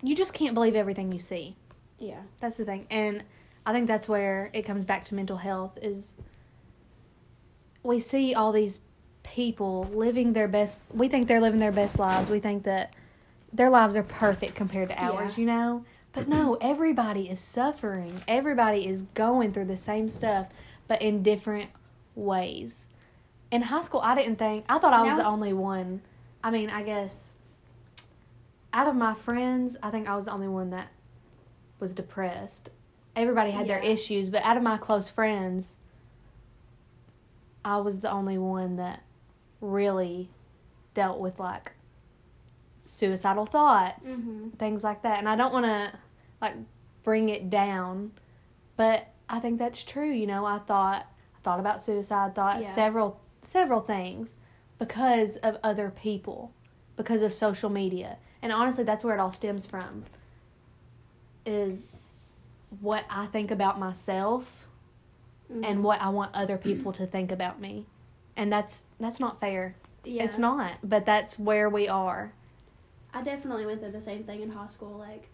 you 0.03 0.15
just 0.17 0.35
can't 0.35 0.55
believe 0.55 0.75
everything 0.75 1.13
you 1.13 1.19
see. 1.21 1.57
yeah 1.99 2.23
That's 2.41 2.57
the 2.57 2.65
thing. 2.65 2.87
And 2.91 3.25
I 3.65 3.73
think 3.73 3.87
that's 3.87 4.09
where 4.09 4.51
it 4.53 4.63
comes 4.63 4.85
back 4.85 5.05
to 5.05 5.15
mental 5.15 5.37
health 5.39 5.79
is 5.81 6.15
we 7.83 8.01
see 8.01 8.35
all 8.35 8.53
these 8.53 8.79
people 9.23 9.89
living 9.93 10.33
their 10.33 10.49
best 10.49 10.81
we 10.93 11.09
think 11.09 11.29
they're 11.29 11.41
living 11.41 11.61
their 11.61 11.73
best 11.73 11.99
lives. 11.99 12.29
We 12.29 12.41
think 12.41 12.65
that 12.65 12.95
their 13.53 13.71
lives 13.71 13.95
are 13.97 14.03
perfect 14.03 14.55
compared 14.55 14.89
to 14.89 15.03
ours, 15.03 15.37
Yeah. 15.37 15.41
you 15.41 15.47
know? 15.47 15.85
But 16.13 16.29
no, 16.29 16.59
everybody 16.61 17.29
is 17.31 17.41
suffering. 17.41 18.23
Everybody 18.29 18.87
is 18.87 19.03
going 19.15 19.53
through 19.53 19.65
the 19.67 19.77
same 19.79 20.11
stuff, 20.11 20.49
but 20.89 21.01
in 21.01 21.23
different 21.23 21.71
ways. 22.15 22.87
In 23.53 23.63
high 23.63 23.83
school, 23.83 24.01
I 24.03 24.15
didn't 24.15 24.37
think, 24.37 24.65
I 24.69 24.79
thought 24.79 24.95
I 24.95 25.03
was 25.03 25.23
the 25.23 25.29
only 25.29 25.53
one. 25.53 26.01
I 26.43 26.51
mean, 26.51 26.71
I 26.71 26.83
guess 26.83 27.35
out 28.73 28.89
of 28.89 28.97
my 28.97 29.15
friends, 29.15 29.77
I 29.83 29.91
think 29.91 30.09
I 30.09 30.17
was 30.17 30.25
the 30.25 30.33
only 30.33 30.49
one 30.49 30.71
that 30.71 30.91
was 31.79 31.95
depressed. 31.95 32.71
Everybody 33.15 33.51
had 33.51 33.69
their 33.69 33.79
issues, 33.79 34.31
but 34.31 34.43
out 34.43 34.57
of 34.57 34.63
my 34.63 34.79
close 34.79 35.11
friends, 35.11 35.77
I 37.65 37.77
was 37.77 38.01
the 38.01 38.11
only 38.11 38.39
one 38.39 38.77
that 38.77 39.03
really 39.61 40.31
dealt 40.95 41.21
with 41.21 41.39
like 41.39 41.73
suicidal 42.81 43.47
thoughts, 43.47 44.09
mm-hmm. 44.09 44.49
things 44.51 44.83
like 44.83 45.03
that. 45.03 45.19
And 45.19 45.29
I 45.29 45.37
don't 45.37 45.53
want 45.53 45.67
to 45.67 45.93
like 46.41 46.55
bring 47.03 47.29
it 47.29 47.51
down, 47.51 48.13
but 48.77 49.09
I 49.29 49.39
think 49.39 49.59
that's 49.59 49.85
true, 49.85 50.11
you 50.11 50.27
know. 50.27 50.45
I 50.45 50.59
thought 50.59 51.07
I 51.37 51.39
thought 51.43 51.61
about 51.61 51.83
suicide, 51.83 52.35
thought 52.35 52.63
Yeah. 52.63 52.75
several 52.75 53.21
several 53.43 53.81
things 53.81 54.37
because 54.79 55.37
of 55.39 55.59
other 55.63 55.91
people, 55.91 56.53
because 56.97 57.23
of 57.23 57.33
social 57.33 57.71
media. 57.71 58.19
And 58.41 58.53
honestly, 58.53 58.85
that's 58.85 59.05
where 59.05 59.15
it 59.15 59.21
all 59.21 59.33
stems 59.33 59.67
from. 59.67 60.05
Is 61.45 61.93
what 62.81 63.05
I 63.11 63.27
think 63.27 63.51
about 63.51 63.79
myself 63.79 64.67
Mm-hmm. 65.53 65.65
and 65.65 65.85
what 65.85 66.01
I 66.01 66.09
want 66.09 66.35
other 66.35 66.57
people 66.57 66.93
to 66.93 67.05
think 67.05 67.31
about 67.31 67.61
me. 67.61 67.85
And 68.37 68.51
that's 68.51 68.87
that's 68.99 69.21
not 69.21 69.39
fair. 69.39 69.75
yeah 70.03 70.23
It's 70.25 70.39
not, 70.39 70.79
but 70.83 71.05
that's 71.05 71.39
where 71.39 71.69
we 71.69 71.89
are. 71.89 72.33
I 73.13 73.23
definitely 73.23 73.67
went 73.67 73.81
through 73.83 73.91
the 73.91 74.01
same 74.01 74.25
thing 74.25 74.41
in 74.41 74.49
high 74.51 74.69
school 74.69 74.97
like 74.97 75.29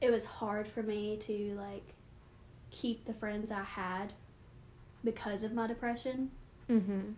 it 0.00 0.10
was 0.10 0.24
hard 0.24 0.66
for 0.66 0.82
me 0.82 1.16
to 1.18 1.54
like 1.56 1.84
keep 2.72 3.04
the 3.04 3.14
friends 3.14 3.52
I 3.52 3.62
had 3.62 4.14
because 5.04 5.44
of 5.44 5.52
my 5.52 5.68
depression 5.68 6.32
Mhm. 6.68 7.14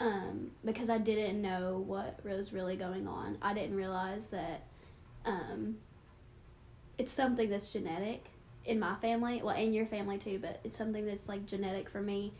um, 0.00 0.50
because 0.64 0.90
I 0.90 0.98
didn't 0.98 1.40
know 1.40 1.82
what 1.86 2.24
was 2.24 2.52
really 2.52 2.76
going 2.76 3.06
on. 3.06 3.38
I 3.42 3.54
didn't 3.54 3.76
realize 3.76 4.28
that 4.28 4.62
um, 5.24 5.76
it's 6.98 7.12
something 7.12 7.48
that's 7.50 7.72
genetic 7.72 8.26
in 8.64 8.78
my 8.80 8.94
family, 8.96 9.42
well, 9.42 9.56
in 9.56 9.72
your 9.72 9.86
family 9.86 10.18
too, 10.18 10.38
but 10.40 10.60
it's 10.64 10.76
something 10.76 11.06
that's 11.06 11.28
like 11.28 11.46
genetic 11.46 11.88
for 11.88 12.00
me. 12.00 12.32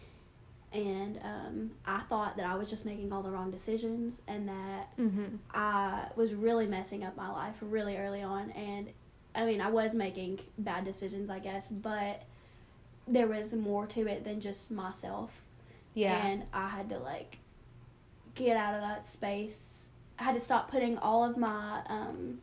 And 0.72 1.20
um, 1.22 1.70
I 1.86 2.00
thought 2.00 2.36
that 2.36 2.46
I 2.46 2.56
was 2.56 2.68
just 2.68 2.84
making 2.84 3.12
all 3.12 3.22
the 3.22 3.30
wrong 3.30 3.50
decisions 3.50 4.20
and 4.26 4.48
that 4.48 4.88
Mm-hmm. 4.98 5.36
I 5.52 6.06
was 6.16 6.34
really 6.34 6.66
messing 6.66 7.04
up 7.04 7.16
my 7.16 7.30
life 7.30 7.56
really 7.60 7.96
early 7.96 8.22
on. 8.22 8.50
And 8.52 8.88
I 9.34 9.44
mean, 9.44 9.60
I 9.60 9.70
was 9.70 9.94
making 9.94 10.40
bad 10.58 10.84
decisions, 10.84 11.30
I 11.30 11.38
guess, 11.40 11.70
but 11.70 12.22
there 13.06 13.26
was 13.26 13.52
more 13.54 13.86
to 13.88 14.06
it 14.08 14.24
than 14.24 14.40
just 14.40 14.70
myself. 14.70 15.30
Yeah. 15.94 16.26
And 16.26 16.44
I 16.52 16.68
had 16.68 16.88
to 16.90 16.98
like 16.98 17.38
get 18.34 18.56
out 18.56 18.74
of 18.74 18.80
that 18.82 19.06
space. 19.06 19.88
I 20.18 20.24
had 20.24 20.34
to 20.34 20.40
stop 20.40 20.70
putting 20.70 20.98
all 20.98 21.24
of 21.24 21.36
my 21.36 21.82
um 21.88 22.38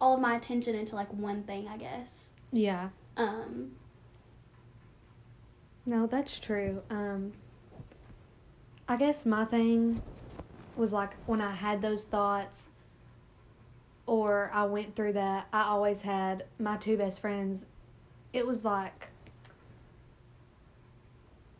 all 0.00 0.14
of 0.14 0.20
my 0.20 0.34
attention 0.36 0.74
into 0.74 0.96
like 0.96 1.12
one 1.12 1.44
thing, 1.44 1.68
I 1.68 1.76
guess. 1.76 2.30
yeah. 2.50 2.88
Um 3.16 3.72
No, 5.86 6.06
that's 6.06 6.38
true. 6.38 6.82
Um, 6.90 7.32
I 8.88 8.96
guess 8.96 9.24
my 9.26 9.44
thing 9.44 10.02
was 10.76 10.92
like 10.92 11.14
when 11.26 11.40
I 11.40 11.52
had 11.52 11.82
those 11.82 12.04
thoughts 12.06 12.70
or 14.06 14.50
I 14.52 14.64
went 14.64 14.96
through 14.96 15.12
that, 15.14 15.46
I 15.52 15.62
always 15.64 16.02
had 16.02 16.44
my 16.58 16.76
two 16.76 16.96
best 16.96 17.20
friends. 17.20 17.66
It 18.32 18.46
was 18.46 18.64
like, 18.64 19.08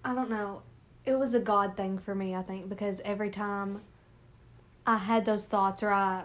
I 0.04 0.14
don't 0.14 0.30
know, 0.30 0.62
it 1.04 1.18
was 1.18 1.34
a 1.34 1.40
God 1.40 1.76
thing 1.76 1.98
for 1.98 2.14
me, 2.14 2.34
I 2.34 2.42
think, 2.42 2.68
because 2.68 3.00
every 3.04 3.30
time 3.30 3.82
I 4.86 4.96
had 4.96 5.24
those 5.24 5.46
thoughts 5.46 5.82
or 5.82 5.90
I 5.90 6.24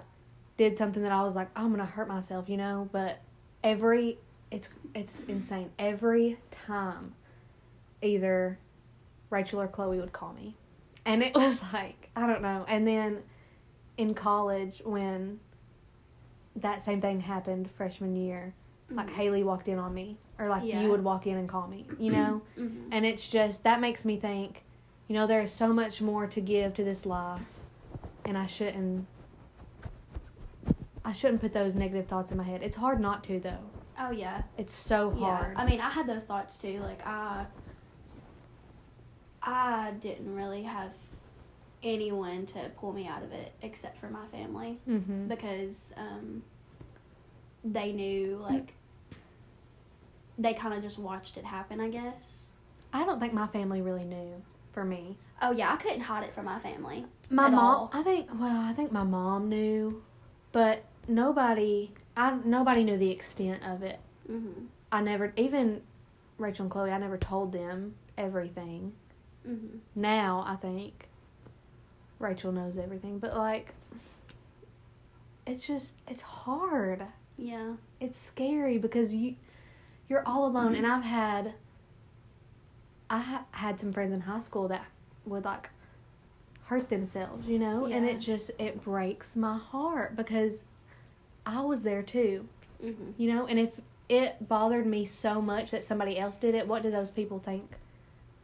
did 0.58 0.78
something 0.78 1.04
that 1.04 1.12
I 1.12 1.24
was 1.24 1.36
like, 1.36 1.50
oh, 1.56 1.66
I'm 1.66 1.76
to 1.78 1.86
hurt 1.86 2.08
myself, 2.08 2.50
you 2.50 2.58
know, 2.58 2.90
but 2.92 3.20
every, 3.64 4.18
it's, 4.52 4.70
it's 4.96 5.24
insane. 5.24 5.72
Every 5.78 6.38
time 6.52 7.14
either 8.02 8.58
Rachel 9.30 9.62
or 9.62 9.68
Chloe 9.68 10.00
would 10.00 10.14
call 10.14 10.34
me. 10.34 10.56
And 11.06 11.24
it 11.24 11.36
was 11.36 11.62
like, 11.74 12.10
I 12.16 12.28
don't 12.28 12.42
know. 12.42 12.66
And 12.68 12.88
then 12.88 13.24
in 13.98 14.14
college, 14.14 14.82
when 14.86 15.40
that 16.56 16.84
same 16.84 17.02
thing 17.02 17.22
happened 17.22 17.70
freshman 17.70 18.16
year, 18.16 18.54
like 18.90 19.08
Mhm. 19.08 19.14
Haley 19.14 19.44
walked 19.44 19.68
in 19.68 19.78
on 19.80 19.94
me, 19.94 20.18
or 20.40 20.48
like 20.48 20.64
Yeah. 20.64 20.82
you 20.82 20.90
would 20.90 21.04
walk 21.04 21.28
in 21.28 21.38
and 21.38 21.48
call 21.50 21.68
me, 21.68 21.86
you 22.00 22.12
know? 22.12 22.42
mhm. 22.58 22.88
and 22.92 23.06
it's 23.06 23.30
just, 23.30 23.64
that 23.64 23.82
makes 23.82 24.06
me 24.06 24.18
think, 24.18 24.64
you 25.08 25.14
know, 25.16 25.28
there 25.28 25.42
is 25.42 25.52
so 25.52 25.74
much 25.74 26.02
more 26.02 26.28
to 26.28 26.42
give 26.42 26.74
to 26.76 26.84
this 26.84 27.06
life, 27.06 27.60
and 28.26 28.38
I 28.38 28.46
shouldn't. 28.46 29.08
I 31.06 31.14
shouldn't 31.14 31.40
put 31.40 31.54
those 31.54 31.74
negative 31.74 32.06
thoughts 32.08 32.32
in 32.32 32.38
my 32.38 32.44
head. 32.44 32.62
It's 32.62 32.76
hard 32.76 33.00
not 33.00 33.24
to 33.26 33.40
though. 33.40 33.64
Oh 33.98 34.12
yeah. 34.12 34.42
It's 34.58 34.74
so 34.74 35.10
hard. 35.12 35.54
Yeah. 35.56 35.62
I 35.62 35.66
mean, 35.66 35.80
I 35.80 35.90
had 35.90 36.06
those 36.06 36.26
thoughts 36.26 36.58
too. 36.58 36.80
Like 36.82 37.06
I 37.08 37.46
I 39.42 39.94
didn't 40.02 40.36
really 40.36 40.64
have 40.64 40.92
anyone 41.82 42.46
to 42.48 42.60
pull 42.78 42.92
me 42.92 43.08
out 43.08 43.24
of 43.24 43.32
it 43.32 43.54
except 43.62 43.98
for 44.00 44.10
my 44.10 44.26
family 44.32 44.80
mm-hmm. 44.88 45.28
because 45.28 45.94
um 45.96 46.44
they 47.64 47.92
knew 47.92 48.38
like 48.42 48.74
they 50.38 50.54
kind 50.54 50.74
of 50.74 50.82
just 50.84 51.00
watched 51.00 51.38
it 51.38 51.46
happen, 51.46 51.80
I 51.82 51.90
guess. 51.90 52.50
I 52.94 53.06
don't 53.06 53.20
think 53.20 53.34
my 53.34 53.48
family 53.48 53.82
really 53.82 54.06
knew 54.06 54.42
for 54.72 54.86
me. 54.86 55.18
Oh 55.42 55.52
yeah, 55.52 55.72
I 55.74 55.76
couldn't 55.78 56.02
hide 56.02 56.24
it 56.24 56.34
from 56.34 56.46
my 56.46 56.60
family. 56.60 57.06
My 57.30 57.50
mom, 57.50 57.60
all. 57.60 57.92
I 57.94 58.02
think. 58.04 58.30
Well, 58.34 58.62
I 58.62 58.74
think 58.74 58.92
my 58.92 59.04
mom 59.04 59.50
knew, 59.50 60.04
but 60.52 60.84
nobody. 61.08 61.92
I 62.16 62.38
nobody 62.44 62.84
knew 62.84 62.98
the 62.98 63.12
extent 63.12 63.64
of 63.66 63.84
it. 63.84 64.00
Mhm. 64.30 64.68
I 64.92 65.02
never 65.02 65.34
even 65.36 65.82
Rachel 66.38 66.64
and 66.64 66.72
Chloe. 66.72 66.92
I 66.92 66.98
never 66.98 67.18
told 67.18 67.52
them 67.52 67.96
everything. 68.18 68.94
Mhm. 69.48 69.80
Now 69.96 70.44
I 70.48 70.56
think 70.56 71.10
Rachel 72.20 72.52
knows 72.52 72.78
everything, 72.78 73.20
but 73.20 73.36
like, 73.36 73.74
it's 75.46 75.66
just 75.68 75.96
it's 76.08 76.22
hard. 76.22 77.06
Yeah. 77.38 77.74
It's 78.00 78.18
scary 78.18 78.78
because 78.78 79.14
you 79.14 79.36
you're 80.10 80.26
all 80.28 80.46
alone, 80.46 80.76
and 80.76 80.88
I've 80.88 81.04
had. 81.04 81.54
I 83.10 83.20
ha- 83.20 83.46
had 83.52 83.80
some 83.80 83.94
friends 83.94 84.14
in 84.14 84.22
high 84.22 84.40
school 84.42 84.68
that 84.68 84.86
would 85.26 85.46
like 85.46 85.70
hurt 86.66 86.90
themselves, 86.90 87.48
you 87.48 87.58
know, 87.60 87.86
and 87.86 88.06
it 88.06 88.20
just 88.20 88.52
it 88.60 88.84
breaks 88.84 89.36
my 89.38 89.58
heart 89.58 90.16
because 90.18 90.66
I 91.46 91.62
was 91.62 91.84
there 91.84 92.04
too, 92.04 92.48
Mhm. 92.84 93.14
you 93.18 93.34
know, 93.34 93.46
and 93.48 93.58
if 93.60 93.80
it 94.10 94.48
bothered 94.50 94.86
me 94.86 95.06
so 95.06 95.42
much 95.42 95.72
that 95.72 95.86
somebody 95.86 96.20
else 96.20 96.38
did 96.38 96.54
it, 96.56 96.68
what 96.68 96.84
do 96.84 96.92
those 96.92 97.10
people 97.12 97.40
think 97.40 97.78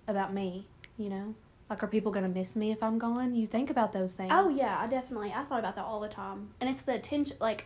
about 0.07 0.33
me, 0.33 0.65
you 0.97 1.09
know? 1.09 1.35
Like 1.69 1.83
are 1.83 1.87
people 1.87 2.11
going 2.13 2.23
to 2.23 2.29
miss 2.39 2.55
me 2.55 2.71
if 2.71 2.81
I'm 2.81 2.97
gone? 2.97 3.35
You 3.35 3.45
think 3.47 3.69
about 3.69 3.91
those 3.91 4.13
things. 4.13 4.31
Oh 4.33 4.47
yeah, 4.47 4.79
I 4.79 4.87
definitely. 4.87 5.33
I 5.33 5.43
thought 5.43 5.59
about 5.59 5.75
that 5.75 5.83
all 5.83 5.99
the 5.99 6.07
time, 6.09 6.51
and 6.61 6.69
it's 6.69 6.81
the 6.83 6.95
attention. 6.95 7.35
Like, 7.41 7.65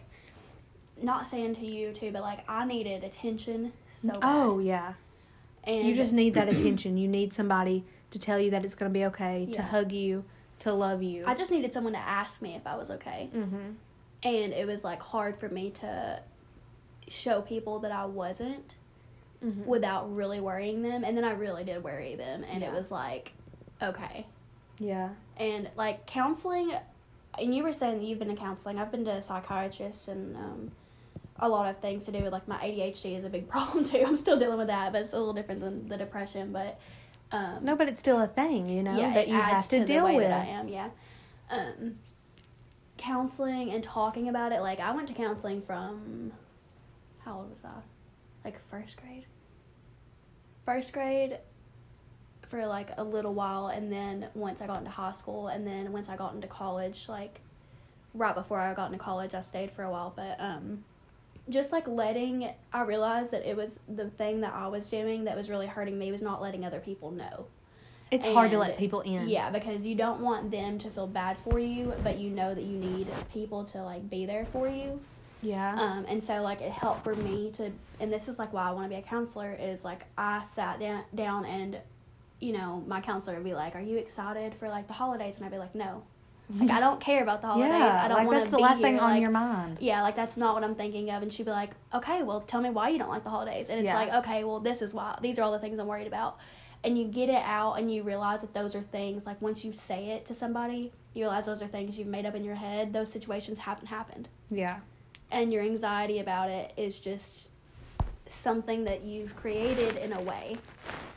not 1.02 1.28
saying 1.28 1.56
to 1.56 1.66
you 1.66 1.92
too, 1.94 2.12
but 2.12 2.22
like 2.22 2.40
I 2.50 2.66
needed 2.66 3.04
attention 3.04 3.74
so 3.92 4.10
bad. 4.14 4.20
Oh, 4.24 4.60
yeah. 4.60 4.94
and 5.64 5.88
you 5.88 5.94
just 5.96 6.14
need 6.14 6.34
that 6.36 6.50
attention. 6.50 6.98
You 6.98 7.08
need 7.08 7.34
somebody 7.34 7.84
to 8.12 8.20
tell 8.20 8.40
you 8.40 8.52
that 8.52 8.64
it's 8.66 8.76
going 8.76 8.92
to 8.92 8.94
be 8.98 9.06
okay, 9.06 9.48
to 9.54 9.62
hug 9.62 9.92
you, 9.92 10.24
to 10.60 10.74
love 10.74 11.04
you. 11.04 11.24
I 11.28 11.36
just 11.36 11.52
needed 11.52 11.74
someone 11.74 11.94
to 11.94 12.00
ask 12.00 12.42
me 12.42 12.56
if 12.56 12.66
I 12.66 12.76
was 12.76 12.90
okay, 12.92 13.30
mm-hmm. 13.36 13.72
and 14.24 14.54
it 14.54 14.66
was 14.68 14.84
like 14.84 15.02
hard 15.02 15.36
for 15.38 15.50
me 15.50 15.70
to 15.72 16.22
show 17.08 17.42
people 17.42 17.80
that 17.80 17.92
I 17.92 18.06
wasn't 18.06 18.76
Mm-hmm. 19.46 19.66
without 19.66 20.16
really 20.16 20.40
worrying 20.40 20.82
them, 20.82 21.04
and 21.04 21.16
then 21.16 21.24
I 21.24 21.30
really 21.30 21.64
did 21.64 21.84
worry 21.84 22.16
them, 22.16 22.44
and 22.52 22.64
it 22.64 22.74
was 22.74 22.90
like, 22.90 23.34
okay, 23.80 24.26
Yeah. 24.80 25.10
and 25.38 25.70
like 25.78 26.08
counseling 26.08 26.72
and 27.38 27.54
you 27.54 27.62
were 27.62 27.72
saying 27.72 28.00
that 28.00 28.04
you've 28.04 28.18
been 28.18 28.30
to 28.30 28.36
counseling 28.36 28.80
i've 28.80 28.90
been 28.92 29.06
to 29.06 29.12
a 29.12 29.22
psychiatrist 29.22 30.08
and 30.08 30.36
um, 30.36 30.72
a 31.40 31.48
lot 31.50 31.70
of 31.70 31.78
things 31.80 32.06
to 32.06 32.12
do 32.12 32.24
with 32.24 32.34
like 32.34 32.48
my 32.48 32.58
adhd 32.58 33.18
is 33.18 33.24
a 33.24 33.30
big 33.30 33.48
problem 33.54 33.84
too. 33.84 34.04
I'm 34.06 34.18
still 34.18 34.38
dealing 34.38 34.58
with 34.58 34.68
that 34.68 34.92
but 34.92 35.02
it's 35.02 35.14
a 35.14 35.18
little 35.18 35.34
different 35.34 35.62
than 35.62 35.88
the 35.88 35.98
depression 35.98 36.52
but 36.52 36.80
um, 37.32 37.60
No, 37.62 37.76
but 37.76 37.90
it's 37.90 38.00
still 38.00 38.22
a 38.22 38.28
thing, 38.28 38.70
you 38.70 38.82
know, 38.82 38.98
yeah, 38.98 39.14
that 39.14 39.28
you 39.28 39.36
have 39.36 39.68
to, 39.70 39.80
the 39.80 39.86
deal 39.86 40.06
way 40.06 40.16
with. 40.16 40.28
that 40.28 40.48
i 40.48 40.50
am 40.50 40.68
yeah. 40.70 40.90
Um, 41.50 41.96
counseling 42.98 43.70
and 43.72 43.84
talking 43.84 44.28
about 44.28 44.52
it 44.52 44.60
like 44.62 44.80
i 44.80 44.92
went 44.92 45.08
to 45.08 45.14
counseling 45.14 45.62
from 45.62 46.32
how 47.26 47.40
old 47.40 47.50
was 47.50 47.64
i? 47.66 47.70
Like 48.46 48.60
first 48.70 48.96
grade. 48.96 49.26
First 50.66 50.94
grade 50.94 51.40
for 52.48 52.66
like 52.66 52.92
a 52.98 53.04
little 53.04 53.34
while 53.34 53.68
and 53.68 53.92
then 53.92 54.30
once 54.34 54.62
I 54.62 54.68
got 54.68 54.78
into 54.78 54.90
high 54.92 55.12
school 55.12 55.50
and 55.50 55.68
then 55.68 55.92
once 55.92 56.08
I 56.08 56.16
got 56.16 56.34
into 56.34 56.48
college 56.48 57.10
like 57.10 57.42
right 58.14 58.34
before 58.34 58.60
I 58.60 58.74
got 58.74 58.86
into 58.92 59.04
college 59.04 59.34
I 59.34 59.42
stayed 59.42 59.70
for 59.72 59.84
a 59.84 59.92
while 59.92 60.14
but 60.16 60.38
um 60.40 60.86
just 61.50 61.72
like 61.72 61.88
letting 61.88 62.50
I 62.74 62.82
realized 62.82 63.32
that 63.32 63.46
it 63.46 63.56
was 63.56 63.80
the 63.88 64.10
thing 64.10 64.42
that 64.42 64.54
I 64.54 64.68
was 64.68 64.90
doing 64.90 65.26
that 65.26 65.36
was 65.36 65.50
really 65.50 65.68
hurting 65.68 65.98
me 65.98 66.12
was 66.12 66.22
not 66.22 66.42
letting 66.42 66.66
other 66.66 66.80
people 66.80 67.12
know. 67.12 67.48
It's 68.10 68.26
hard 68.26 68.52
to 68.52 68.58
let 68.58 68.78
people 68.78 69.02
in. 69.02 69.28
Yeah, 69.28 69.50
because 69.50 69.86
you 69.86 69.96
don't 69.96 70.22
want 70.22 70.50
them 70.50 70.78
to 70.80 70.90
feel 70.90 71.08
bad 71.08 71.38
for 71.40 71.60
you, 71.60 71.94
but 72.04 72.18
you 72.18 72.30
know 72.30 72.54
that 72.54 72.64
you 72.64 72.78
need 72.78 73.08
people 73.34 73.66
to 73.66 73.84
like 73.84 74.10
be 74.10 74.26
there 74.26 74.46
for 74.46 74.70
you. 74.70 75.02
Yeah. 75.42 75.76
Um, 75.76 76.06
and 76.08 76.24
so 76.24 76.42
like 76.42 76.62
it 76.62 76.72
helped 76.72 77.04
for 77.04 77.16
me 77.16 77.52
to, 77.54 77.72
and 78.00 78.12
this 78.12 78.28
is 78.28 78.40
like 78.40 78.54
why 78.54 78.70
I 78.70 78.72
want 78.72 78.86
to 78.86 78.90
be 78.90 78.96
a 78.96 79.02
counselor 79.02 79.54
is 79.54 79.84
like 79.84 80.06
I 80.18 80.46
sat 80.50 80.80
down 80.80 81.04
down 81.14 81.46
and, 81.46 81.80
you 82.40 82.54
know, 82.54 82.84
my 82.88 83.02
counselor 83.02 83.36
would 83.36 83.44
be 83.44 83.54
like, 83.54 83.76
"Are 83.76 83.82
you 83.82 83.98
excited 83.98 84.56
for 84.56 84.70
like 84.70 84.88
the 84.88 84.94
holidays?" 84.94 85.38
And 85.38 85.46
I'd 85.46 85.52
be 85.52 85.58
like, 85.58 85.76
"No, 85.76 86.04
like 86.56 86.70
I 86.70 86.80
don't 86.80 87.00
care 87.02 87.22
about 87.24 87.42
the 87.42 87.48
holidays. 87.48 87.72
yeah. 87.72 88.02
I 88.06 88.08
don't 88.08 88.18
like 88.20 88.28
want 88.28 88.38
that's 88.40 88.48
to 88.48 88.52
the 88.52 88.58
be 88.58 88.64
last 88.64 88.78
here. 88.78 88.88
thing 88.88 89.00
on 89.00 89.12
like, 89.12 89.22
your 89.22 89.32
mind. 89.32 89.78
yeah, 89.82 90.02
like 90.02 90.16
that's 90.16 90.38
not 90.38 90.54
what 90.56 90.64
I'm 90.64 90.76
thinking 90.76 91.10
of." 91.12 91.22
And 91.22 91.32
she'd 91.32 91.46
be 91.46 91.52
like, 91.52 91.72
"Okay, 91.94 92.24
well, 92.24 92.42
tell 92.42 92.62
me 92.62 92.70
why 92.70 92.90
you 92.90 92.98
don't 93.00 93.10
like 93.10 93.24
the 93.24 93.30
holidays." 93.30 93.70
And 93.70 93.80
it's 93.80 93.88
Yeah. 93.88 93.96
like, 93.96 94.14
"Okay, 94.14 94.44
well, 94.44 94.60
this 94.60 94.82
is 94.82 94.94
why. 94.94 95.18
These 95.22 95.38
are 95.40 95.44
all 95.44 95.52
the 95.52 95.60
things 95.60 95.78
I'm 95.80 95.88
worried 95.88 96.08
about." 96.08 96.38
And 96.84 96.98
you 96.98 97.06
get 97.06 97.28
it 97.30 97.44
out, 97.44 97.74
and 97.74 97.92
you 97.94 98.04
realize 98.04 98.42
that 98.42 98.54
those 98.54 98.76
are 98.76 98.82
things. 98.82 99.26
Like 99.26 99.42
once 99.42 99.66
you 99.66 99.74
say 99.74 100.12
it 100.12 100.26
to 100.28 100.34
somebody, 100.34 100.94
you 101.14 101.24
realize 101.24 101.46
those 101.48 101.62
are 101.62 101.68
things 101.68 101.98
you've 101.98 102.08
made 102.08 102.26
up 102.26 102.36
in 102.36 102.44
your 102.46 102.56
head. 102.56 102.94
Those 102.94 103.12
situations 103.12 103.60
haven't 103.60 103.88
happened 103.88 104.30
Yeah. 104.52 104.78
and 105.32 105.52
your 105.52 105.64
anxiety 105.64 106.20
about 106.20 106.50
it 106.50 106.74
is 106.78 107.00
just 107.00 107.50
something 108.30 108.84
that 108.84 109.04
you've 109.04 109.36
created 109.36 109.98
in 109.98 110.14
a 110.14 110.22
way. 110.22 110.58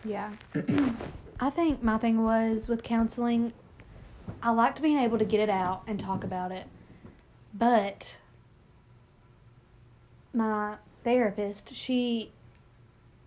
Yeah. 0.05 0.31
I 1.40 1.51
think 1.51 1.83
my 1.83 1.99
thing 1.99 2.25
was 2.25 2.66
with 2.69 2.83
counseling, 2.83 3.53
I 4.43 4.51
liked 4.51 4.81
being 4.83 4.99
able 4.99 5.19
to 5.19 5.25
get 5.25 5.40
it 5.40 5.51
out 5.51 5.83
and 5.87 5.99
talk 5.99 6.25
about 6.25 6.53
it. 6.53 6.66
But 7.53 8.19
my 10.33 10.77
therapist, 11.05 11.75
she, 11.75 12.31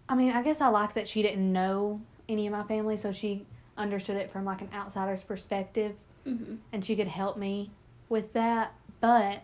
I 0.08 0.16
mean, 0.16 0.32
I 0.34 0.42
guess 0.42 0.62
I 0.62 0.68
liked 0.70 0.96
that 0.96 1.08
she 1.08 1.22
didn't 1.22 1.52
know 1.52 2.02
any 2.30 2.48
of 2.48 2.54
my 2.54 2.64
family, 2.64 2.98
so 2.98 3.12
she 3.12 3.46
understood 3.78 4.16
it 4.18 4.32
from 4.32 4.46
like 4.46 4.62
an 4.62 4.70
outsider's 4.74 5.24
perspective 5.24 5.96
Mm-hmm. 6.26 6.56
and 6.72 6.86
she 6.86 6.96
could 6.96 7.10
help 7.10 7.36
me 7.38 7.70
with 8.08 8.32
that. 8.32 8.74
But 9.02 9.44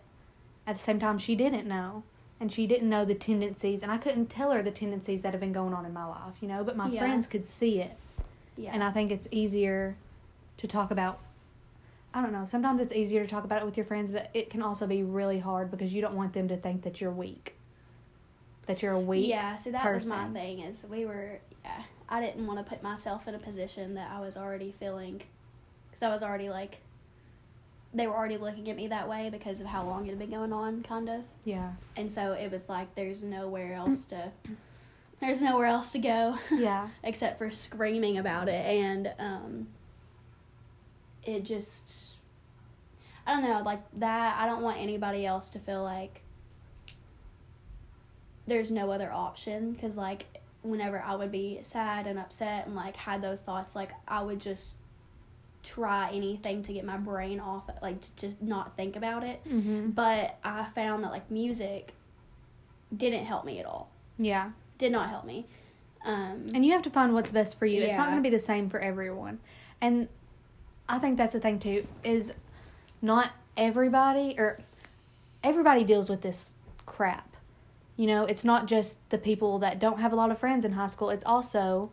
at 0.65 0.75
the 0.75 0.79
same 0.79 0.97
time, 0.97 1.17
she 1.17 1.35
didn't 1.35 1.67
know. 1.67 2.03
and 2.39 2.49
she 2.53 2.65
didn't 2.67 2.87
know 2.87 3.03
the 3.03 3.15
tendencies 3.15 3.83
and 3.83 3.91
I 3.91 3.97
couldn't 3.97 4.27
tell 4.27 4.51
her 4.53 4.61
the 4.61 4.71
tendencies 4.71 5.23
that 5.23 5.33
have 5.33 5.41
been 5.41 5.51
going 5.51 5.73
on 5.73 5.85
in 5.85 5.91
my 5.91 6.05
life, 6.05 6.35
you 6.39 6.47
know, 6.47 6.63
but 6.63 6.77
my 6.77 6.87
Yeah. 6.87 7.01
friends 7.01 7.27
could 7.27 7.45
see 7.45 7.81
it. 7.81 7.97
Yeah. 8.55 8.71
And 8.73 8.81
I 8.81 8.91
think 8.91 9.11
it's 9.11 9.27
easier 9.29 9.97
to 10.55 10.65
talk 10.67 10.89
about 10.89 11.19
I 12.13 12.21
don't 12.21 12.31
know, 12.33 12.45
sometimes 12.45 12.81
it's 12.81 12.95
easier 12.95 13.23
to 13.23 13.27
talk 13.29 13.43
about 13.43 13.61
it 13.61 13.65
with 13.65 13.77
your 13.77 13.85
friends, 13.85 14.09
but 14.09 14.29
it 14.33 14.49
can 14.49 14.61
also 14.63 14.87
be 14.87 15.03
really 15.03 15.39
hard 15.39 15.69
because 15.69 15.93
you 15.93 16.01
don't 16.01 16.15
want 16.15 16.33
them 16.33 16.47
to 16.47 16.57
think 16.57 16.81
that 16.83 16.99
you're 16.99 17.11
weak. 17.11 17.55
That 18.65 18.81
you're 18.81 18.93
a 18.93 18.99
weak 18.99 19.27
yeah, 19.27 19.55
so 19.57 19.71
that 19.71 19.93
was 19.93 20.05
my 20.05 20.27
thing 20.27 20.59
is 20.59 20.85
we 20.89 21.05
were 21.05 21.39
yeah, 21.63 21.83
I 22.07 22.21
didn't 22.21 22.45
want 22.45 22.59
to 22.59 22.63
put 22.63 22.83
myself 22.83 23.27
in 23.27 23.33
a 23.35 23.39
position 23.39 23.95
that 23.95 24.11
I 24.11 24.19
was 24.19 24.37
already 24.37 24.71
feeling 24.71 25.21
cuz 25.91 26.03
I 26.03 26.09
was 26.09 26.21
already 26.21 26.49
like 26.49 26.81
they 27.93 28.05
were 28.05 28.13
already 28.15 28.37
looking 28.37 28.69
at 28.69 28.75
me 28.75 28.87
that 28.87 29.09
way 29.09 29.29
because 29.31 29.59
of 29.61 29.67
how 29.67 29.83
long 29.83 30.05
it 30.05 30.09
had 30.09 30.19
been 30.19 30.29
going 30.29 30.53
on 30.53 30.83
kind 30.83 31.09
of. 31.09 31.23
Yeah. 31.43 31.71
And 31.95 32.11
so 32.11 32.33
it 32.33 32.51
was 32.51 32.69
like 32.69 32.93
there's 32.93 33.23
nowhere 33.23 33.73
else 33.73 34.05
to 34.07 34.31
there's 35.19 35.41
nowhere 35.41 35.65
else 35.65 35.91
to 35.93 35.99
go 35.99 36.37
Yeah. 36.51 36.89
except 37.03 37.39
for 37.39 37.49
screaming 37.49 38.17
about 38.19 38.47
it 38.47 38.65
and 38.65 39.11
um 39.17 39.67
it 41.23 41.43
just 41.43 42.15
I 43.27 43.33
don't 43.33 43.43
know, 43.43 43.61
like 43.63 43.81
that 43.99 44.37
I 44.41 44.45
don't 44.47 44.61
want 44.63 44.77
anybody 44.79 45.25
else 45.25 45.49
to 45.51 45.59
feel 45.59 45.83
like 45.83 46.21
there's 48.47 48.71
no 48.71 48.91
other 48.91 49.11
option 49.11 49.75
cuz 49.75 49.95
like 49.97 50.25
whenever 50.61 50.99
I 51.01 51.15
would 51.15 51.31
be 51.31 51.59
sad 51.61 52.07
and 52.07 52.17
upset 52.19 52.65
and 52.65 52.75
like 52.75 52.95
had 52.95 53.21
those 53.21 53.41
thoughts 53.41 53.75
like 53.75 53.91
I 54.07 54.21
would 54.23 54.39
just 54.39 54.75
try 55.61 56.09
anything 56.11 56.63
to 56.63 56.73
get 56.73 56.83
my 56.85 56.97
brain 56.97 57.39
off 57.39 57.69
like 57.81 58.01
to 58.01 58.15
just 58.15 58.41
not 58.41 58.75
think 58.75 58.95
about 58.95 59.23
it 59.23 59.43
Mhm. 59.45 59.93
but 59.93 60.37
I 60.43 60.65
found 60.75 61.03
that 61.03 61.11
like 61.11 61.29
music 61.29 61.93
didn't 62.95 63.25
help 63.25 63.45
me 63.45 63.59
at 63.59 63.65
all 63.65 63.89
Yeah. 64.17 64.51
did 64.77 64.91
not 64.91 65.09
help 65.09 65.25
me 65.25 65.45
um 66.03 66.47
And 66.55 66.65
you 66.65 66.71
have 66.71 66.81
to 66.83 66.89
find 66.89 67.13
what's 67.13 67.31
best 67.31 67.57
for 67.59 67.65
you. 67.65 67.81
It's 67.83 67.95
not 67.95 68.05
going 68.05 68.17
to 68.17 68.23
be 68.23 68.29
the 68.29 68.39
same 68.39 68.69
for 68.69 68.79
everyone. 68.79 69.39
And 69.81 70.07
I 70.89 70.97
think 70.99 71.17
that's 71.17 71.33
the 71.33 71.39
thing 71.39 71.59
too 71.59 71.87
is 72.03 72.33
not 73.01 73.31
everybody 73.55 74.35
or 74.37 74.59
everybody 75.43 75.83
deals 75.83 76.09
with 76.09 76.21
this 76.21 76.55
crap. 76.85 77.37
You 77.95 78.07
know, 78.07 78.25
it's 78.25 78.43
not 78.43 78.65
just 78.65 79.07
the 79.09 79.17
people 79.17 79.59
that 79.59 79.79
don't 79.79 79.99
have 79.99 80.11
a 80.11 80.15
lot 80.15 80.31
of 80.31 80.39
friends 80.39 80.65
in 80.65 80.71
high 80.73 80.87
school. 80.87 81.09
It's 81.09 81.25
also 81.25 81.91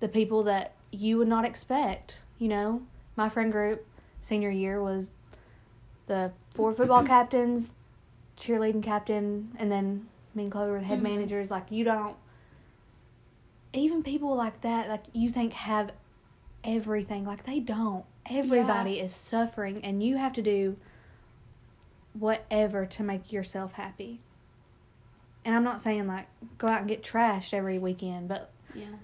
the 0.00 0.08
people 0.08 0.42
that 0.44 0.74
you 0.92 1.18
would 1.18 1.28
not 1.28 1.44
expect, 1.44 2.20
you 2.38 2.48
know. 2.48 2.82
My 3.16 3.28
friend 3.28 3.50
group 3.50 3.84
senior 4.20 4.50
year 4.50 4.80
was 4.82 5.10
the 6.06 6.32
four 6.54 6.72
football 6.72 7.02
captains, 7.14 7.74
cheerleading 8.36 8.82
captain, 8.82 9.52
and 9.58 9.72
then 9.72 10.08
me 10.34 10.44
and 10.44 10.52
Chloe 10.52 10.70
were 10.70 10.78
the 10.78 10.84
head 10.84 11.00
Mhm. 11.00 11.02
managers. 11.02 11.50
Like 11.50 11.70
you 11.72 11.84
don't 11.84 12.16
even 13.72 14.02
people 14.02 14.34
like 14.36 14.60
that, 14.60 14.88
like 14.88 15.04
you 15.12 15.30
think 15.30 15.52
have 15.54 15.92
everything, 16.68 17.24
like 17.24 17.44
they 17.44 17.60
don't. 17.60 18.04
Everybody 18.30 19.00
is 19.00 19.14
suffering, 19.14 19.84
and 19.84 20.02
you 20.02 20.16
have 20.16 20.32
to 20.34 20.42
do 20.42 20.76
whatever 22.12 22.84
to 22.84 23.02
make 23.02 23.32
yourself 23.32 23.72
happy. 23.72 24.20
And 25.44 25.54
I'm 25.54 25.64
not 25.64 25.80
saying 25.80 26.06
like 26.06 26.26
go 26.58 26.68
out 26.68 26.80
and 26.80 26.88
get 26.88 27.02
trashed 27.02 27.54
every 27.54 27.78
weekend, 27.78 28.28
but 28.28 28.50
yeah 28.74 28.96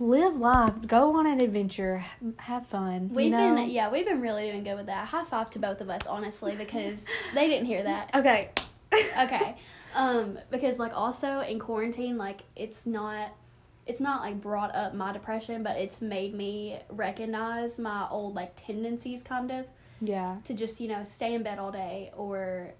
live 0.00 0.36
life, 0.36 0.86
go 0.86 1.16
on 1.16 1.26
an 1.26 1.40
adventure, 1.40 2.04
have 2.38 2.66
fun. 2.66 3.10
We've 3.12 3.26
you 3.26 3.30
know? 3.30 3.54
been 3.54 3.70
yeah, 3.70 3.90
we've 3.90 4.06
been 4.06 4.20
really 4.20 4.50
doing 4.50 4.64
good 4.64 4.76
with 4.76 4.86
that. 4.86 5.08
High 5.08 5.24
five 5.24 5.50
to 5.50 5.58
both 5.58 5.80
of 5.80 5.90
us, 5.90 6.06
honestly, 6.06 6.54
because 6.54 7.06
they 7.34 7.48
didn't 7.48 7.66
hear 7.66 7.82
that. 7.82 8.10
okay. 8.14 8.50
Okay. 8.94 9.56
Um, 9.94 10.38
because 10.50 10.78
like 10.78 10.92
also 10.94 11.40
in 11.40 11.58
quarantine, 11.58 12.18
like 12.18 12.42
it's 12.54 12.86
not 12.86 13.34
it's 13.86 14.00
not 14.00 14.20
like 14.22 14.40
brought 14.40 14.74
up 14.74 14.94
my 14.94 15.12
depression, 15.12 15.62
but 15.62 15.76
it's 15.76 16.00
made 16.02 16.34
me 16.34 16.78
recognize 16.88 17.78
my 17.78 18.06
old 18.10 18.34
like 18.34 18.52
tendencies 18.56 19.22
kind 19.22 19.50
of 19.50 19.66
Yeah. 20.00 20.36
to 20.44 20.54
just, 20.54 20.80
you 20.80 20.88
know, 20.88 21.04
stay 21.04 21.34
in 21.34 21.42
bed 21.42 21.58
all 21.58 21.70
day 21.72 22.10
or 22.16 22.72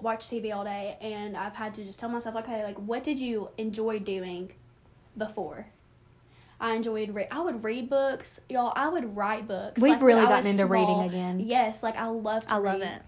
watch 0.00 0.28
TV 0.28 0.54
all 0.54 0.64
day 0.64 0.96
and 1.00 1.36
I've 1.36 1.54
had 1.54 1.74
to 1.74 1.84
just 1.84 1.98
tell 2.00 2.08
myself, 2.08 2.36
okay, 2.36 2.62
like 2.64 2.76
what 2.78 3.04
did 3.04 3.20
you 3.20 3.50
enjoy 3.58 3.98
doing 3.98 4.52
before? 5.16 5.66
I 6.58 6.72
enjoyed 6.74 7.14
read. 7.14 7.28
I 7.30 7.40
would 7.42 7.62
read 7.64 7.90
books, 7.90 8.40
y'all. 8.48 8.72
I 8.74 8.88
would 8.88 9.14
write 9.14 9.46
books. 9.46 9.80
We've 9.82 9.92
like, 9.92 10.02
really 10.02 10.22
gotten 10.22 10.36
was 10.38 10.46
into 10.46 10.64
reading 10.66 11.02
again. 11.02 11.40
Yes, 11.40 11.82
like 11.82 11.96
I 11.96 12.06
love. 12.06 12.46
To 12.46 12.54
I 12.54 12.56
love 12.56 12.80
it. 12.80 13.02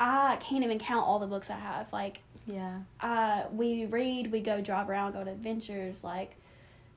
I 0.00 0.36
can't 0.40 0.64
even 0.64 0.78
count 0.78 1.06
all 1.06 1.18
the 1.18 1.26
books 1.26 1.50
I 1.50 1.58
have. 1.58 1.92
Like, 1.92 2.20
Yeah. 2.46 2.78
uh, 3.00 3.42
we 3.52 3.84
read, 3.84 4.32
we 4.32 4.40
go 4.40 4.62
drive 4.62 4.88
around, 4.88 5.12
go 5.12 5.24
to 5.24 5.30
adventures, 5.30 6.02
like, 6.02 6.36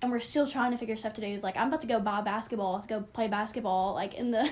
and 0.01 0.11
we're 0.11 0.19
still 0.19 0.47
trying 0.47 0.71
to 0.71 0.77
figure 0.77 0.95
stuff 0.95 1.13
to 1.15 1.21
do. 1.21 1.27
Is 1.27 1.43
like 1.43 1.57
I'm 1.57 1.67
about 1.67 1.81
to 1.81 1.87
go 1.87 1.99
buy 1.99 2.21
basketball, 2.21 2.83
go 2.87 3.01
play 3.01 3.27
basketball, 3.27 3.93
like 3.93 4.13
in 4.13 4.31
the 4.31 4.49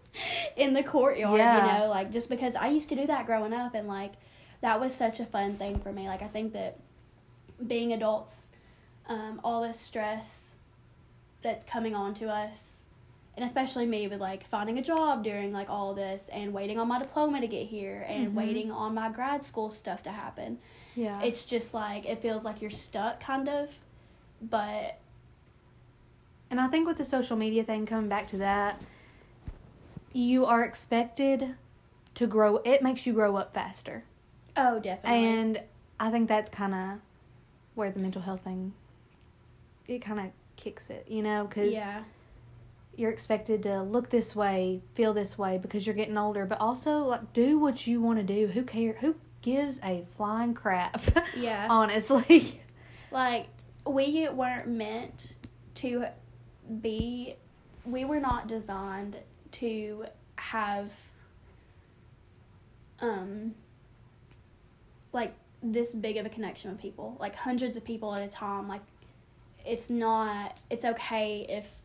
in 0.56 0.72
the 0.74 0.82
courtyard, 0.82 1.38
Yeah. 1.38 1.74
you 1.74 1.80
know, 1.80 1.88
like 1.88 2.12
just 2.12 2.28
because 2.28 2.56
I 2.56 2.68
used 2.68 2.88
to 2.88 2.96
do 2.96 3.06
that 3.06 3.26
growing 3.26 3.52
up, 3.52 3.74
and 3.74 3.86
like 3.88 4.12
that 4.62 4.80
was 4.80 4.94
such 4.94 5.20
a 5.20 5.26
fun 5.26 5.56
thing 5.56 5.78
for 5.80 5.92
me. 5.92 6.08
Like 6.08 6.22
I 6.22 6.28
think 6.28 6.52
that 6.54 6.78
being 7.66 7.92
adults, 7.92 8.48
um, 9.08 9.40
all 9.44 9.62
this 9.62 9.78
stress 9.80 10.54
that's 11.42 11.64
coming 11.64 11.94
on 11.94 12.12
to 12.14 12.26
us 12.28 12.84
and 13.36 13.44
especially 13.44 13.86
me 13.86 14.08
with 14.08 14.20
like 14.20 14.46
finding 14.48 14.78
a 14.78 14.82
job 14.82 15.22
during 15.22 15.52
like 15.52 15.68
all 15.70 15.92
this 15.94 16.28
and 16.32 16.52
waiting 16.52 16.78
on 16.78 16.88
my 16.88 16.98
diploma 16.98 17.40
to 17.40 17.46
get 17.46 17.66
here 17.68 18.04
and 18.08 18.28
Mhm. 18.28 18.34
waiting 18.34 18.70
on 18.72 18.94
my 18.94 19.10
grad 19.10 19.44
school 19.44 19.70
stuff 19.70 20.02
to 20.04 20.10
happen 20.10 20.58
Yeah. 20.96 21.20
it's 21.22 21.44
just 21.44 21.72
like 21.74 22.06
it 22.06 22.20
feels 22.20 22.44
like 22.44 22.60
you're 22.62 22.70
stuck 22.70 23.20
kind 23.20 23.48
of 23.48 23.78
but 24.40 24.98
And 26.50 26.60
I 26.60 26.68
think 26.68 26.86
with 26.86 26.96
the 26.96 27.04
social 27.04 27.36
media 27.36 27.64
thing, 27.64 27.86
coming 27.86 28.08
back 28.08 28.28
to 28.28 28.38
that, 28.38 28.82
you 30.12 30.46
are 30.46 30.62
expected 30.64 31.54
to 32.14 32.26
grow. 32.26 32.58
It 32.58 32.82
makes 32.82 33.06
you 33.06 33.12
grow 33.12 33.36
up 33.36 33.52
faster, 33.52 34.04
oh 34.56 34.78
definitely 34.78 35.20
and 35.20 35.62
I 35.98 36.10
think 36.10 36.28
that's 36.28 36.50
kind 36.50 36.74
of 36.74 36.98
where 37.74 37.90
the 37.90 37.98
mental 37.98 38.22
health 38.22 38.44
thing. 38.44 38.72
It 39.86 40.00
kind 40.00 40.20
of 40.20 40.26
kicks 40.56 40.90
it, 40.90 41.06
you 41.08 41.22
know, 41.22 41.44
because 41.44 41.72
yeah 41.72 42.04
you're 42.96 43.10
expected 43.10 43.62
to 43.64 43.82
look 43.82 44.10
this 44.10 44.34
way, 44.34 44.80
feel 44.94 45.12
this 45.12 45.36
way 45.36 45.58
because 45.58 45.86
you're 45.86 45.94
getting 45.94 46.16
older, 46.16 46.46
but 46.46 46.60
also 46.60 46.98
like 47.00 47.32
do 47.32 47.58
what 47.58 47.86
you 47.86 48.00
want 48.00 48.18
to 48.18 48.24
do. 48.24 48.46
Who 48.48 48.62
care? 48.62 48.94
Who 49.00 49.16
gives 49.42 49.78
a 49.84 50.04
flying 50.14 50.54
crap? 50.54 51.00
yeah 51.36 51.66
Honestly, 51.68 52.60
like 53.10 53.48
we 53.86 54.28
weren't 54.28 54.68
meant 54.68 55.36
to 55.74 56.06
be 56.80 57.36
we 57.84 58.04
were 58.04 58.20
not 58.20 58.48
designed 58.48 59.16
to 59.52 60.06
have 60.36 60.92
um 63.00 63.54
like 65.12 65.34
this 65.62 65.94
big 65.94 66.16
of 66.16 66.26
a 66.26 66.28
connection 66.28 66.70
with 66.70 66.80
people 66.80 67.16
like 67.20 67.36
hundreds 67.36 67.76
of 67.76 67.84
people 67.84 68.14
at 68.14 68.22
a 68.22 68.28
time 68.28 68.68
like 68.68 68.82
it's 69.64 69.88
not 69.88 70.60
it's 70.70 70.84
okay 70.84 71.46
if 71.48 71.82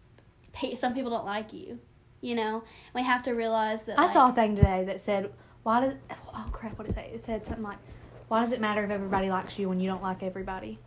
pe- 0.54 0.76
some 0.76 0.94
people 0.94 1.12
don't 1.12 1.26
like 1.26 1.54
you 1.54 1.80
you 2.22 2.36
know 2.36 2.64
we 2.94 3.04
have 3.04 3.24
to 3.24 3.32
realize 3.32 3.84
that 3.84 3.98
I 3.98 4.04
like, 4.04 4.14
saw 4.14 4.30
a 4.30 4.34
thing 4.34 4.56
today 4.56 4.84
that 4.86 5.02
said, 5.02 5.32
"Why 5.64 5.82
does 5.82 5.96
oh 6.36 6.50
crap? 6.52 6.78
What 6.78 6.88
did 6.88 6.96
it 6.96 7.00
say? 7.00 7.12
It 7.14 7.22
said 7.22 7.46
something 7.46 7.64
like, 7.64 7.80
"Why 8.28 8.42
does 8.42 8.52
it 8.52 8.62
matter 8.62 8.84
if 8.84 8.92
everybody 8.92 9.30
likes 9.30 9.58
you 9.58 9.68
when 9.68 9.80
you 9.80 9.90
don't 9.90 10.04
like 10.04 10.22
everybody?" 10.22 10.78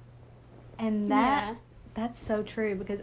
And 0.79 1.11
that 1.11 1.49
yeah 1.49 1.55
that's 1.95 2.19
so 2.19 2.43
true 2.43 2.75
because 2.75 3.03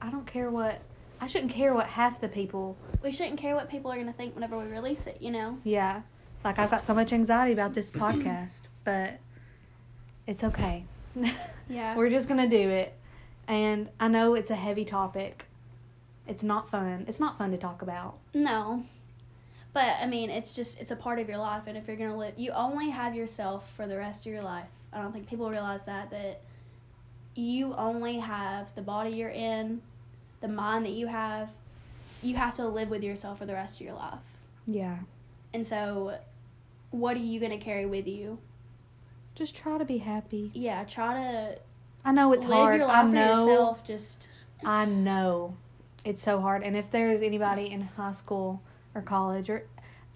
I 0.00 0.10
don't 0.10 0.26
care 0.26 0.50
what 0.50 0.80
I 1.20 1.26
shouldn't 1.26 1.52
care 1.52 1.72
what 1.72 1.86
half 1.86 2.20
the 2.20 2.28
people. 2.28 2.76
we 3.02 3.12
shouldn't 3.12 3.38
care 3.38 3.54
what 3.54 3.68
people 3.70 3.90
are 3.90 3.94
going 3.94 4.06
to 4.06 4.12
think 4.12 4.34
whenever 4.34 4.58
we 4.58 4.64
release 4.66 5.06
it 5.06 5.18
you 5.20 5.30
know 5.30 5.58
Yeah, 5.64 6.02
like 6.44 6.58
I've 6.58 6.70
got 6.70 6.84
so 6.84 6.94
much 6.94 7.12
anxiety 7.12 7.52
about 7.52 7.74
this 7.74 7.90
podcast, 8.04 8.62
but 8.84 9.18
it's 10.26 10.44
okay. 10.44 10.84
yeah 11.68 11.96
We're 11.96 12.10
just 12.10 12.28
gonna 12.28 12.48
do 12.48 12.56
it, 12.68 12.94
and 13.48 13.88
I 13.98 14.08
know 14.08 14.34
it's 14.34 14.50
a 14.50 14.54
heavy 14.56 14.84
topic. 14.84 15.46
It's 16.28 16.42
not 16.42 16.68
fun. 16.68 17.06
It's 17.08 17.20
not 17.20 17.38
fun 17.38 17.52
to 17.52 17.56
talk 17.56 17.80
about. 17.82 18.18
No. 18.34 18.82
But 19.72 19.96
I 20.00 20.06
mean, 20.06 20.28
it's 20.28 20.54
just 20.56 20.80
it's 20.80 20.90
a 20.90 20.96
part 20.96 21.18
of 21.18 21.28
your 21.28 21.38
life 21.38 21.62
and 21.66 21.76
if 21.76 21.86
you're 21.86 21.96
going 21.96 22.10
to 22.10 22.16
live 22.16 22.34
you 22.36 22.50
only 22.52 22.90
have 22.90 23.14
yourself 23.14 23.70
for 23.74 23.86
the 23.86 23.96
rest 23.96 24.26
of 24.26 24.32
your 24.32 24.42
life. 24.42 24.68
I 24.92 25.00
don't 25.00 25.12
think 25.12 25.28
people 25.28 25.48
realize 25.50 25.84
that 25.84 26.10
that 26.10 26.40
you 27.36 27.74
only 27.74 28.18
have 28.18 28.74
the 28.74 28.82
body 28.82 29.10
you're 29.10 29.28
in, 29.28 29.82
the 30.40 30.48
mind 30.48 30.84
that 30.86 30.92
you 30.92 31.06
have. 31.06 31.52
You 32.22 32.36
have 32.36 32.54
to 32.54 32.66
live 32.66 32.88
with 32.88 33.02
yourself 33.02 33.38
for 33.38 33.46
the 33.46 33.52
rest 33.52 33.80
of 33.80 33.86
your 33.86 33.94
life. 33.94 34.18
Yeah. 34.66 34.98
And 35.52 35.66
so 35.66 36.18
what 36.90 37.16
are 37.16 37.20
you 37.20 37.38
going 37.40 37.52
to 37.52 37.58
carry 37.58 37.86
with 37.86 38.06
you? 38.06 38.38
Just 39.34 39.54
try 39.54 39.78
to 39.78 39.84
be 39.84 39.98
happy. 39.98 40.50
Yeah, 40.54 40.84
try 40.84 41.14
to 41.14 41.58
I 42.04 42.12
know 42.12 42.32
it's 42.32 42.46
live 42.46 42.58
hard. 42.58 42.80
your 42.80 42.88
I 42.88 43.02
know. 43.02 43.46
yourself 43.46 43.86
just 43.86 44.28
I 44.64 44.86
know 44.86 45.56
it's 46.04 46.22
so 46.22 46.40
hard. 46.40 46.62
And 46.62 46.76
if 46.76 46.90
there's 46.90 47.20
anybody 47.20 47.70
in 47.70 47.82
high 47.82 48.12
school 48.12 48.62
or 48.94 49.02
college, 49.02 49.50
or 49.50 49.64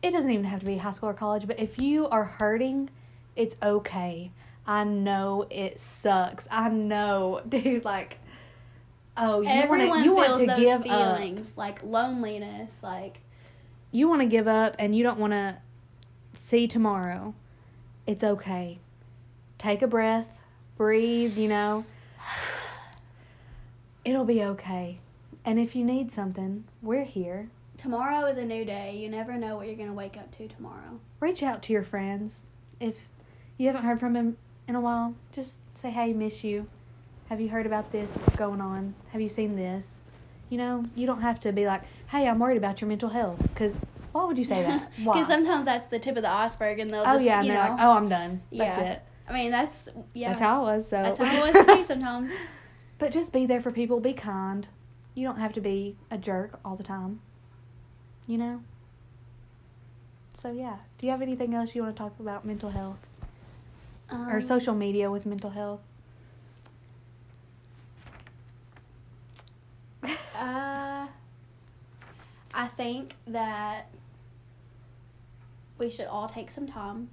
it 0.02 0.12
doesn't 0.12 0.30
even 0.30 0.46
have 0.46 0.60
to 0.60 0.66
be 0.66 0.78
high 0.78 0.92
school 0.92 1.10
or 1.10 1.14
college, 1.14 1.46
but 1.46 1.60
if 1.60 1.78
you 1.78 2.08
are 2.08 2.24
hurting 2.24 2.88
It's 3.36 3.56
okay. 3.62 4.30
I 4.66 4.84
know 4.84 5.46
it 5.50 5.80
sucks. 5.80 6.46
I 6.50 6.68
know, 6.68 7.42
dude. 7.48 7.84
Like, 7.84 8.18
oh, 9.16 9.40
you 9.40 9.48
Everyone 9.48 9.88
want 9.88 10.02
to 10.04 10.08
you 10.08 10.14
feels 10.16 10.28
want 10.28 10.40
to 10.40 10.46
those 10.46 10.58
give 10.58 10.80
up. 10.92 11.16
feelings, 11.16 11.52
like 11.56 11.82
loneliness, 11.82 12.76
like 12.82 13.20
You 13.90 14.08
want 14.08 14.20
to 14.22 14.26
give 14.26 14.46
up, 14.46 14.76
and 14.78 14.94
you 14.94 15.02
don't 15.02 15.18
want 15.18 15.32
to 15.32 15.56
see 16.32 16.66
tomorrow. 16.68 17.34
It's 18.06 18.22
okay. 18.24 18.78
Take 19.58 19.82
a 19.82 19.86
breath, 19.86 20.40
breathe. 20.76 21.36
You 21.36 21.48
know, 21.48 21.84
it'll 24.04 24.24
be 24.24 24.42
okay. 24.42 24.98
And 25.44 25.58
if 25.58 25.74
you 25.74 25.84
need 25.84 26.12
something, 26.12 26.64
we're 26.82 27.04
here. 27.04 27.48
tomorrow 27.78 28.26
is 28.26 28.36
a 28.36 28.44
new 28.44 28.64
day. 28.64 28.96
You 28.96 29.08
never 29.08 29.36
know 29.36 29.56
what 29.56 29.66
you're 29.66 29.76
gonna 29.76 29.92
wake 29.94 30.16
up 30.16 30.30
to 30.32 30.48
tomorrow. 30.48 31.00
reach 31.18 31.42
out 31.42 31.62
to 31.64 31.72
your 31.72 31.82
friends. 31.82 32.44
If 32.78 33.08
you 33.56 33.66
haven't 33.66 33.84
heard 33.84 34.00
from 34.00 34.14
him 34.16 34.36
in 34.70 34.76
a 34.76 34.80
while, 34.80 35.14
just 35.32 35.58
say, 35.74 35.90
hey, 35.90 36.12
miss 36.12 36.44
you. 36.44 36.68
Have 37.28 37.40
you 37.40 37.48
heard 37.48 37.66
about 37.66 37.90
this 37.90 38.18
going 38.36 38.60
on? 38.60 38.94
Have 39.08 39.20
you 39.20 39.28
seen 39.28 39.56
this? 39.56 40.02
You 40.48 40.58
know, 40.58 40.84
you 40.94 41.06
don't 41.06 41.22
have 41.22 41.40
to 41.40 41.52
be 41.52 41.66
like, 41.66 41.82
hey, 42.08 42.26
I'm 42.28 42.38
worried 42.38 42.56
about 42.56 42.80
your 42.80 42.88
mental 42.88 43.08
health. 43.08 43.42
Because 43.42 43.78
why 44.12 44.24
would 44.24 44.38
you 44.38 44.44
say 44.44 44.62
that? 44.62 44.92
Because 44.98 45.26
sometimes 45.26 45.64
that's 45.64 45.88
the 45.88 45.98
tip 45.98 46.16
of 46.16 46.22
the 46.22 46.30
iceberg, 46.30 46.78
and 46.78 46.88
they'll 46.90 47.00
oh, 47.00 47.14
just, 47.14 47.24
yeah, 47.24 47.38
and 47.38 47.46
you 47.46 47.52
they're 47.52 47.64
know. 47.64 47.70
like, 47.70 47.80
oh, 47.80 47.90
I'm 47.90 48.08
done. 48.08 48.42
That's 48.52 48.78
Yeah. 48.78 48.92
it. 48.92 49.02
I 49.28 49.32
mean, 49.32 49.50
that's 49.50 49.88
yeah. 50.14 50.28
That's 50.30 50.40
how 50.40 50.64
I 50.64 50.74
was. 50.74 50.88
So. 50.88 50.96
That's 51.02 51.18
how 51.18 51.44
it 51.44 51.54
was 51.54 51.66
too. 51.66 51.84
Sometimes. 51.84 52.30
but 52.98 53.12
just 53.12 53.32
be 53.32 53.46
there 53.46 53.60
for 53.60 53.70
people. 53.70 54.00
Be 54.00 54.12
kind. 54.12 54.66
You 55.14 55.26
don't 55.26 55.38
have 55.38 55.52
to 55.54 55.60
be 55.60 55.96
a 56.10 56.18
jerk 56.18 56.58
all 56.64 56.76
the 56.76 56.84
time. 56.84 57.20
You 58.26 58.38
know? 58.38 58.62
So, 60.34 60.52
yeah. 60.52 60.76
Do 60.98 61.06
you 61.06 61.12
have 61.12 61.22
anything 61.22 61.54
else 61.54 61.74
you 61.74 61.82
want 61.82 61.96
to 61.96 62.00
talk 62.00 62.18
about 62.20 62.44
mental 62.44 62.70
health? 62.70 62.98
Or 64.12 64.36
Um, 64.36 64.40
social 64.40 64.74
media 64.74 65.10
with 65.10 65.24
mental 65.26 65.50
health? 65.50 65.80
Uh, 70.02 71.06
I 72.54 72.66
think 72.76 73.14
that 73.26 73.88
we 75.78 75.90
should 75.90 76.06
all 76.06 76.28
take 76.28 76.50
some 76.50 76.66
time, 76.66 77.10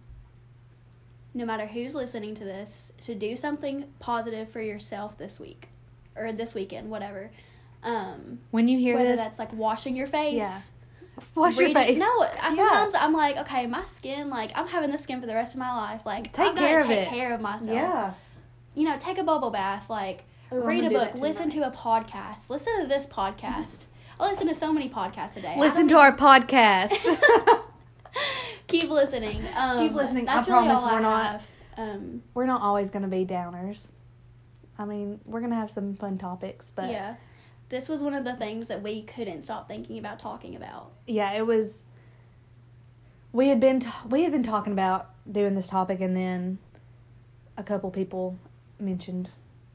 no 1.34 1.46
matter 1.46 1.68
who's 1.68 1.94
listening 1.96 2.36
to 2.36 2.44
this, 2.44 2.94
to 3.02 3.14
do 3.16 3.36
something 3.36 3.86
positive 4.00 4.50
for 4.50 4.62
yourself 4.62 5.18
this 5.18 5.40
week 5.40 5.70
or 6.16 6.32
this 6.32 6.54
weekend, 6.56 6.90
whatever. 6.90 7.32
Um, 7.84 8.40
When 8.52 8.68
you 8.68 8.80
hear 8.80 8.96
whether 8.96 9.10
this, 9.10 9.22
that's 9.22 9.40
like 9.40 9.54
washing 9.54 9.96
your 9.96 10.08
face. 10.08 10.36
Yeah. 10.36 10.62
Wash 11.36 11.58
your 11.58 11.70
face. 11.70 11.98
No, 12.00 12.06
I, 12.06 12.28
Yeah. 12.50 12.56
sometimes 12.56 12.96
I'm 12.96 13.14
like, 13.14 13.38
okay, 13.38 13.66
my 13.68 13.86
skin, 13.86 14.30
like 14.30 14.52
I'm 14.58 14.68
having 14.68 14.92
this 14.92 15.02
skin 15.04 15.20
for 15.22 15.28
the 15.28 15.34
rest 15.34 15.54
of 15.54 15.60
my 15.60 15.76
life. 15.76 16.06
Like 16.06 16.32
Take 16.34 16.50
I'm 16.50 16.58
care 16.58 16.80
of 16.82 16.88
take 16.88 17.08
it. 17.08 17.10
care 17.10 17.34
of 17.34 17.42
myself. 17.42 17.72
Yeah. 17.72 18.14
You 18.76 18.86
know, 18.86 18.98
take 19.00 19.18
a 19.18 19.24
bubble 19.24 19.50
bath. 19.50 19.90
Like 19.90 20.26
Ooh, 20.52 20.62
read 20.64 20.84
a 20.84 20.90
book. 20.90 21.16
Listen 21.16 21.50
to 21.52 21.66
a 21.68 21.72
podcast. 21.72 22.50
Listen 22.50 22.82
to 22.82 22.88
this 22.88 23.06
podcast. 23.08 23.84
I 24.20 24.28
listen 24.30 24.48
to 24.48 24.54
so 24.54 24.72
many 24.74 24.90
podcasts 24.90 25.38
a 25.38 25.42
day. 25.42 25.56
Listen 25.60 25.88
to 25.90 25.96
our 25.98 26.12
podcast. 26.16 26.92
keep 28.68 28.90
listening. 28.90 29.44
Um, 29.56 29.88
Keep 29.88 29.96
listening. 29.96 30.28
I 30.28 30.36
really 30.40 30.50
promise 30.52 30.82
we're 30.82 30.90
I 30.90 31.02
not- 31.02 31.42
Um, 31.78 32.24
we're 32.34 32.46
not 32.48 32.62
always 32.62 32.90
going 32.90 33.04
to 33.04 33.08
be 33.08 33.26
downers. 33.26 33.92
I 34.80 34.86
mean, 34.86 35.20
we're 35.26 35.40
going 35.40 35.52
to 35.52 35.56
have 35.58 35.70
some 35.72 35.96
fun 35.96 36.18
topics, 36.18 36.72
but 36.76 36.90
yeah. 36.92 37.16
Yeah, 37.70 37.78
this 37.78 37.90
was 37.90 38.02
one 38.04 38.14
of 38.14 38.24
the 38.24 38.36
things 38.36 38.68
that 38.68 38.82
we 38.82 39.02
couldn't 39.04 39.42
stop 39.44 39.68
thinking 39.68 39.98
about 39.98 40.20
talking 40.20 40.56
about. 40.56 40.92
Yeah, 41.06 41.34
it 41.34 41.46
was 41.46 41.84
we 43.34 43.50
had 43.50 43.60
been 43.60 43.80
t- 43.80 43.90
we 44.10 44.24
had 44.24 44.32
been 44.32 44.44
talking 44.44 44.74
about 44.74 45.10
doing 45.30 45.56
this 45.56 45.68
topic 45.68 46.00
and 46.02 46.16
then 46.16 46.60
a 47.58 47.64
couple 47.64 47.90
people 47.92 48.38
mentioned 48.80 49.30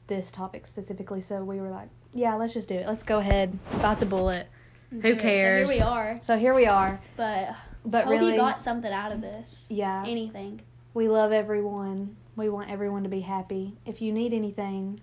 this 0.07 0.31
topic 0.31 0.65
specifically, 0.65 1.21
so 1.21 1.43
we 1.43 1.59
were 1.59 1.69
like, 1.69 1.89
yeah, 2.13 2.35
let's 2.35 2.53
just 2.53 2.69
do 2.69 2.75
it. 2.75 2.87
Let's 2.87 3.03
go 3.03 3.19
ahead. 3.19 3.57
Bite 3.81 3.99
the 3.99 4.05
bullet. 4.05 4.47
Mm-hmm. 4.93 5.01
Who 5.01 5.13
Okay, 5.13 5.19
cares? 5.21 5.69
So 5.69 5.73
here 5.75 5.83
we 5.85 5.89
are. 5.91 6.19
So 6.21 6.37
here 6.37 6.53
we 6.53 6.65
are. 6.65 7.01
But 7.17 7.55
But 7.85 8.03
hope 8.05 8.11
really 8.11 8.31
you 8.33 8.37
got 8.37 8.61
something 8.61 8.91
out 8.91 9.11
of 9.11 9.21
this. 9.21 9.67
yeah. 9.69 10.03
Anything. 10.05 10.61
We 10.93 11.07
love 11.09 11.31
everyone. 11.31 12.15
We 12.35 12.49
want 12.49 12.69
everyone 12.69 13.03
to 13.03 13.09
be 13.09 13.21
happy. 13.21 13.73
If 13.85 14.01
you 14.01 14.11
need 14.11 14.33
anything, 14.33 15.01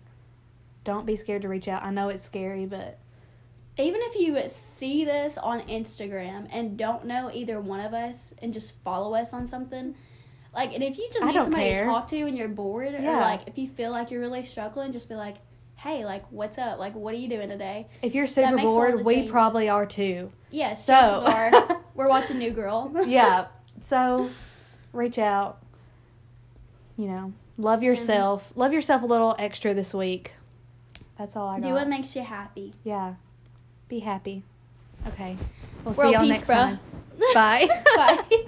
don't 0.90 1.06
be 1.06 1.14
scared 1.14 1.42
to 1.42 1.48
reach 1.48 1.68
out. 1.68 1.84
I 1.84 1.90
know 1.92 2.08
it's 2.08 2.24
scary, 2.24 2.66
but 2.66 2.98
even 3.78 4.00
if 4.02 4.16
you 4.16 4.36
see 4.48 5.04
this 5.04 5.38
on 5.38 5.60
Instagram 5.62 6.48
and 6.52 6.76
don't 6.76 7.04
know 7.04 7.30
either 7.32 7.60
one 7.60 7.78
of 7.80 7.94
us 7.94 8.34
and 8.42 8.52
just 8.52 8.74
follow 8.82 9.14
us 9.14 9.32
on 9.32 9.46
something, 9.46 9.94
like, 10.52 10.74
and 10.74 10.82
if 10.82 10.98
you 10.98 11.08
just 11.12 11.24
I 11.24 11.30
need 11.30 11.42
somebody 11.44 11.62
care. 11.70 11.78
to 11.80 11.84
talk 11.84 12.08
to 12.08 12.16
and 12.22 12.36
you're 12.36 12.48
bored, 12.48 12.92
Yeah. 12.92 13.18
or 13.18 13.20
like 13.20 13.42
if 13.46 13.56
you 13.56 13.68
feel 13.68 13.92
like 13.92 14.10
you're 14.10 14.20
really 14.20 14.44
struggling, 14.44 14.92
just 14.92 15.08
be 15.08 15.14
like, 15.14 15.36
hey, 15.76 16.04
like, 16.04 16.24
what's 16.30 16.58
up? 16.58 16.78
Like, 16.80 16.94
what 16.96 17.14
are 17.14 17.18
you 17.18 17.28
doing 17.28 17.48
today? 17.48 17.86
if 18.02 18.14
you're 18.16 18.26
super 18.26 18.58
bored, 18.58 19.04
we 19.04 19.14
change. 19.14 19.30
probably 19.30 19.68
are 19.68 19.86
too. 19.86 20.32
Yes, 20.50 20.84
So- 20.84 20.92
are 21.24 21.80
we're 21.94 22.08
watching 22.08 22.38
New 22.38 22.50
Girl. 22.50 22.92
yeah. 23.06 23.46
So 23.80 24.28
reach 24.92 25.18
out. 25.18 25.62
You 26.96 27.06
know, 27.06 27.32
love 27.56 27.82
yourself. 27.82 28.52
Love 28.56 28.72
yourself 28.74 29.02
a 29.02 29.06
little 29.06 29.34
extra 29.38 29.72
this 29.72 29.94
week. 29.94 30.32
That's 31.20 31.36
all 31.36 31.50
I 31.50 31.60
got. 31.60 31.68
Do 31.68 31.74
what 31.74 31.86
makes 31.86 32.16
you 32.16 32.22
happy. 32.22 32.72
yeah. 32.82 33.16
Be 33.88 33.98
happy. 33.98 34.42
Okay. 35.08 35.36
We'll 35.84 35.92
World 35.92 36.08
see 36.08 36.12
y'all 36.14 36.26
next 36.26 36.48
bruh. 36.48 36.54
time. 36.54 36.80
Bye. 37.34 37.68
Bye. 37.94 38.24